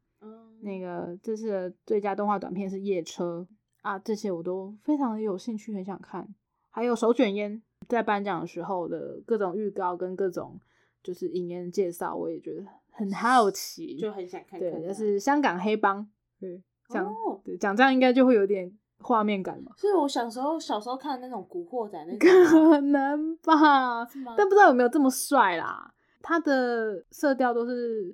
[0.62, 3.47] 嗯那个这次的最佳动画短片是《夜车》
[3.82, 6.28] 啊，这些我都非常的有兴趣，很想看。
[6.70, 10.60] 还有手卷烟在颁奖的时候的各种预告跟各种
[11.01, 16.07] 就是影言介绍，我也觉得很好奇，就很想看看对，就是香港黑帮，
[16.39, 24.05] 对，讲、哦对讲这样应该就会有点画面感嘛，是我小时候小时候看的那种古惑仔那种啊可能吧？
[24.38, 25.93] 但不知道有没有这么帅啦。
[26.22, 28.14] 他的色调都是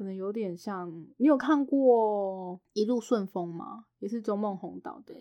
[0.00, 3.84] 可能有点像，你有看过《一路顺风》吗？
[3.98, 5.14] 也是周梦红导的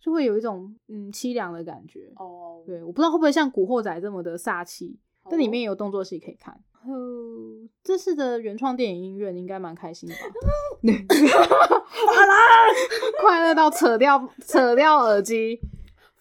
[0.00, 2.10] 就会有一种嗯凄凉的感觉。
[2.16, 6.58] 哦，对，我不知道会不会像《古惑仔》这么的煞气，哦但里面也有动作戏可以看。
[6.72, 6.94] 然后
[7.82, 10.20] 这次的原创电影音乐你应该蛮开心的吧？
[12.06, 12.74] 法兰，
[13.20, 15.60] 快乐到扯掉扯掉耳机。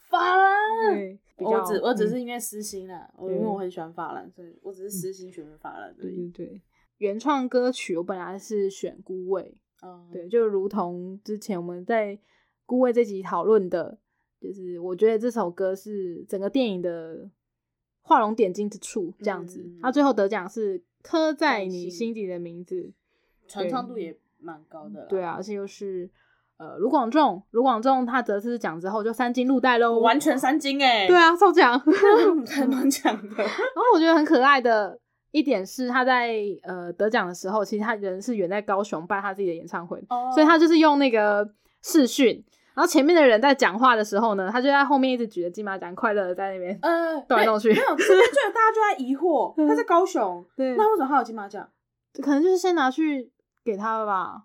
[0.10, 1.18] 法兰。
[1.38, 6.12] 我只我只嗯是因为私心啦，我因为我很喜欢法兰，所以我只是私心选法兰而对。
[6.12, 6.62] 对对，
[7.04, 12.18] 原创歌曲我本来是选孤味，嗯，对，就如同之前我们在
[12.66, 13.98] 孤味这集讨论的，
[14.40, 17.30] 就是我觉得这首歌是整个电影的
[18.04, 19.60] 画龙点睛之处，这样子。
[19.66, 22.94] 嗯他最后得奖是刻在你心底的名字，
[23.50, 25.06] 传唱度也蛮高的啦。
[25.10, 26.10] 对啊，而且又是
[26.56, 31.78] 呃卢广仲，卢广仲他得次奖之后就三金入袋喽，完全三金哎，对，啊，抽奖。
[32.48, 33.36] 还蛮强的。
[33.36, 34.98] 然后我觉得很可爱的
[35.34, 41.50] 一点是，他在呃得奖的时候，其实他人是远在高雄办他自己的演唱会，哦所以他就是用那个
[41.82, 42.44] 视讯，
[42.76, 46.78] 然后前面的人在讲话的时候呢，他就在后面一直举着金马奖，快乐的在那边。
[46.84, 51.68] 呃 动来动去没有这边就大家就在疑惑，他在 高雄，对，那为什么他有金马奖？
[52.22, 53.32] 可能就是先拿去
[53.66, 54.44] 给他了吧，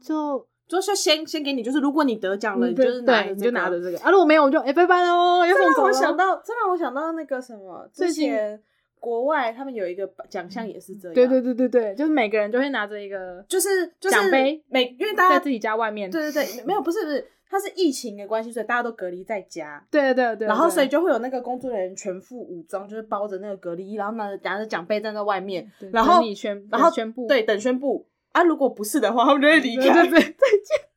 [0.00, 5.44] 就就是先先给你，就是如果你得奖了，嗯你就是拿你就拿着这这个啊，如果没有我就哎拜拜喽。
[5.44, 8.62] 这让我想到，这让我想到那个什么，之最近前
[9.00, 19.82] 国外他们有一个奖项也是这样，对对对对对，就是每个人都会拿着一个就是就是奖杯每因为大家在自己家外面，对对对，没有不是不是，它是疫情的关系，所以大家都隔离在家。
[19.90, 28.06] 对对对，然后，所以就会有那个工作人员全副武装，就是包着那个隔离衣，然后拿着拿着奖杯站在外面，然后你宣，然后等宣布，对，等宣布
[28.38, 28.42] 啊。
[28.44, 30.02] 如果不是的话，他们就会离对开。
[30.02, 30.28] 对对，再见。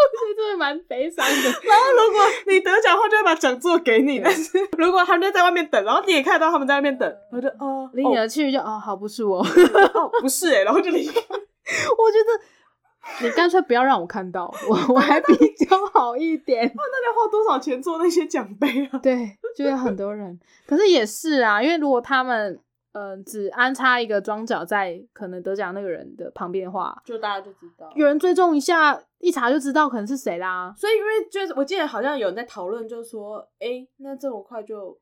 [0.00, 1.32] 我觉得真的蛮悲伤的。
[1.68, 4.18] 然后如果你得奖后，就会把讲座给你。
[4.18, 11.20] 但是 如果他们就在外面等，然后你也看到他们在外面等，我就哦，离你而去就哦，好不是我，哦不是哎，然后就离开。
[11.20, 15.34] 我觉得你干脆不要让我看到，我我还比
[15.66, 16.62] 较好一点。
[16.62, 18.98] 那你要花多少钱做那些奖杯啊？
[19.02, 22.58] 对，就有很多人，可是也是啊，因为如果他们
[22.92, 27.90] 呃只安插一个装脚在可能得奖那个人的旁边的话，就大家就知道。
[27.94, 30.74] 有人追踪一下，一查就知道可能是谁啦。
[30.76, 34.98] 所以因为就是我记得好像有人在讨论，就是说，哎，那这么快就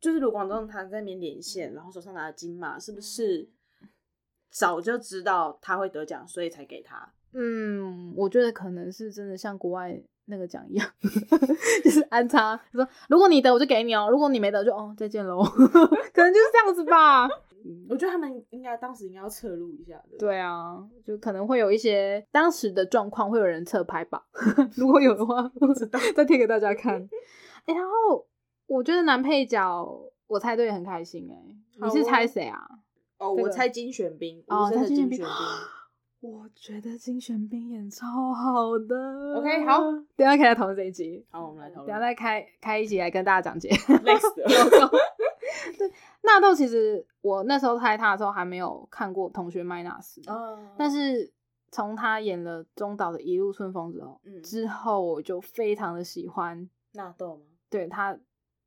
[0.00, 3.48] 就是卢广仲他在那边连线，然后手上拿着金马，是不是
[4.50, 7.12] 早就知道他会得奖，所以才给他？
[7.34, 10.86] 嗯，我觉得可能是真的像国外那个奖一样，
[11.84, 17.28] 就是安插说，如果你得我就给你哦，如果你没得就哦再见喽， 可能就是这样子吧。
[17.88, 20.16] 我觉得他们应该当时应该要侧录一下的。
[20.18, 24.22] 对啊，就可能会有一些当时的状况，会有人侧拍吧。
[24.76, 27.08] 如果有的话，不知道再贴给大家看。
[27.66, 28.26] 哎、然后
[28.66, 29.86] 我觉得男配角
[30.28, 31.36] 我猜对很开心哎、
[31.84, 32.58] 你是猜谁啊？
[33.18, 35.34] 哦，这个我猜金玄彬，哦猜金玄彬金玄彬。
[36.20, 39.34] 我觉得金玄彬演超好的。
[39.36, 39.80] OK，好
[40.16, 41.24] 等一下可以来讨论这一集。
[41.30, 42.00] 好，我们来讨等一下。
[42.00, 43.68] 再开开一集来跟大家讲解。
[44.02, 44.90] 累死了。
[46.22, 51.32] 纳豆其实我那时候猜他的时候还没有看过《同学麦纳斯》，哦但是
[51.70, 57.42] 从他演了中岛的《一路顺风》之后，嗯之后我就非常的喜欢，纳豆吗？
[57.70, 58.10] 对他，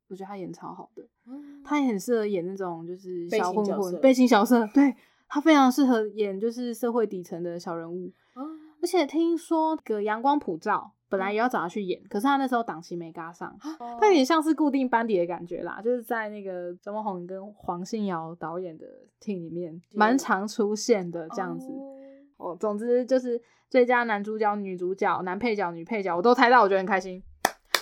[0.08, 4.96] 我觉得他演超好的，嗯他也很适合演那种就是小混混、背心小色，对
[5.32, 8.44] 他非常适合演就是社会底层的小人物，哦
[8.84, 18.86] 而且听说个阳光普照本嗯来也要找他去演，可是他那时候档期没嘎上，哦他有点像是固定班底的感觉啦，就是在那个周梦红跟黄信尧导演的
[19.22, 21.68] team 里面蛮常出现的这样子。
[21.72, 21.98] 哦
[22.38, 27.22] 哦，总之就是最佳男主角、女主角、男配角、女配角，我都猜到，我觉得很开心，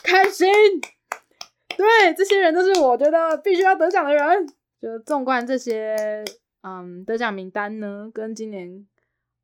[0.04, 0.48] 开心。
[1.78, 4.48] 对，这些人都是我觉得必须要得奖的人。
[4.82, 5.96] 就纵观这些，
[6.62, 8.86] 嗯，得奖名单呢，跟今年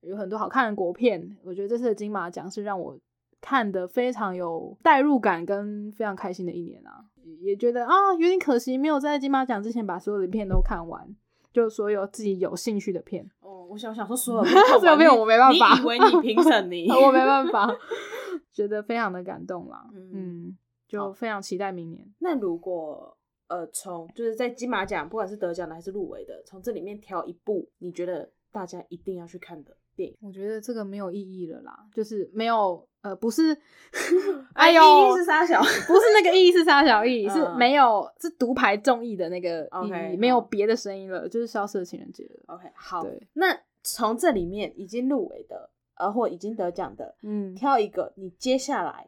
[0.01, 2.97] 有很多好看的国片，我觉得这次的金马奖是让我
[3.41, 7.05] 看的非常有代入感跟非常开心的一年啊。
[7.41, 11.07] 也觉得啊，有点可惜，没有在金马奖之前把所有的片都看完，
[11.51, 13.29] 就所有自己有兴趣的片。
[13.39, 14.43] 哦，我想想说所有
[14.79, 16.87] 所有片我没办法你以为你评审你？
[16.93, 17.67] 我没办法，
[18.53, 19.89] 觉得非常的感动啦。
[19.93, 20.57] 嗯嗯，
[20.87, 22.07] 就非常期待明年。
[22.19, 23.14] 那如果
[23.47, 33.53] 呃，从就是在金马奖，不管是得奖的还是入围的，从这里面挑一部你觉得大家一定要去看的电影，我觉得这个没有意义了啦，就是没有呃，不是，
[34.55, 35.61] 哎哎呦，意义是沙小？
[35.61, 37.55] 不是那个意义是沙小意义，是嗯。
[37.55, 40.47] 没有是独排众议的那个意义，没有好。
[40.47, 42.55] 别的声音了，就是消失的情人节了。
[42.55, 49.07] OK，好，那从这里面已经入围的，呃，或已经得奖的，嗯，挑一个你接下来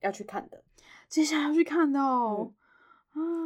[0.00, 0.62] 要去看的，
[1.08, 2.61] 接下来要去看的哦，啊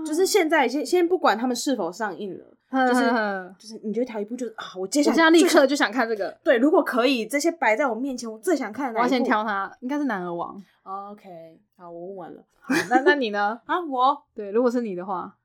[0.04, 2.44] 就是现在先先不管他们是否上映了，
[2.88, 10.62] 就是我就是你就挑一部，就是啊，我接下现在立刻就想看这个，对，如果可以，这些摆在我面前，我最想看的我要先挑它，应该是男儿王。
[10.84, 13.60] OK，好，我问完了好 那那你呢？
[13.66, 15.36] 啊，我对，如果是你的话，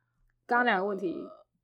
[0.45, 1.17] 刚刚两个问题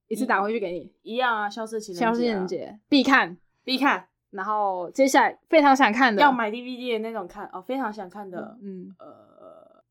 [0.07, 0.91] 一次打回去给你。
[1.03, 9.26] 一样啊，消失情人节、《消失情人节》必看，必看，然后接下来非常想看的，要买 DVD 的那种看哦，非常想看的，嗯，呃，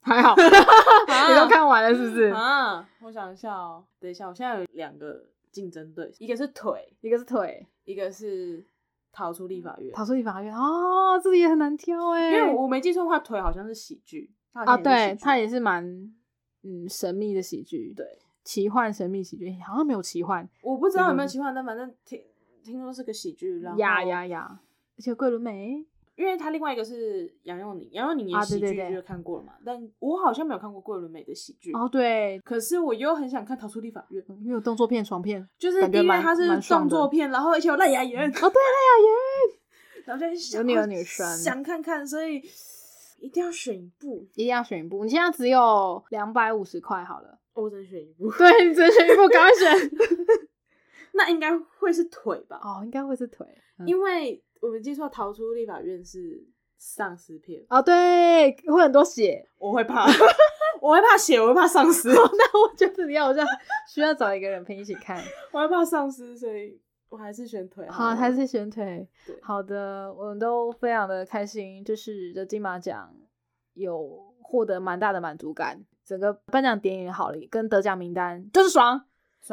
[0.06, 2.30] 还好， 你都看完了是不是？
[2.30, 8.64] 啊，我想一下哦，等一下，我现在有两个竞争对手，一个是腿，一个是腿，一个是
[9.10, 15.84] 逃出立法院，逃出立法院哦，这个也很难挑哎，因为我没记错的话，腿好像是喜剧啊，对，它也是蛮
[16.62, 18.06] 嗯神秘的喜剧，对，
[18.44, 22.22] 奇幻神秘喜剧，好像没有奇幻，我不知道有没有嗯奇幻，但反正听
[22.62, 24.60] 听说是个喜剧，然后呀呀呀，
[24.96, 25.84] 而且桂纶镁，
[26.16, 39.60] 因为他另外一个是杨佑宁，杨佑宁演啊喜剧就看过了嘛，但我好像没有看过桂纶镁的喜剧，哦对，可是我又很想看《逃出立法院》，因为有动作片、爽片，就是因为它是动作片，然后而且有赖雅妍，哦对，赖雅妍
[40.06, 42.42] 然后就想有女生想看看，所以
[43.20, 49.90] 一定要选一部，一定要选一部，你现在只有两百五十块好了，我只能选一部，对，你只能选一部，赶快选。
[51.12, 53.46] 那应该会是腿吧，哦，应该会是腿，
[53.78, 53.86] 嗯。
[53.86, 56.46] 因为我们记错，《逃出立法院》是
[56.76, 59.48] 丧尸片，哦，对，会很多血。
[59.58, 60.06] 我会怕，
[60.80, 63.46] 我会怕血，我会怕丧尸，那我觉得你好像
[63.88, 65.22] 需要找一个人陪你一起看。
[65.52, 69.08] 我会怕丧尸，所以我还是选腿好，了还是选腿。
[69.42, 73.14] 好的，我们都非常的开心，就是这金马奖
[73.74, 75.84] 有获得蛮大的满足感。
[76.04, 79.04] 整个颁奖典礼好了，跟得奖名单就是，爽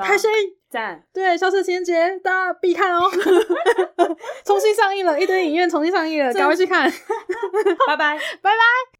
[0.01, 0.29] 开心。
[0.69, 3.07] 赞，对，《消失情人节》大家必看哦，
[4.43, 6.91] 重新上映了，一堆影院重新上映了，赶快去看，
[7.85, 8.17] 拜拜。
[8.41, 8.99] 拜拜。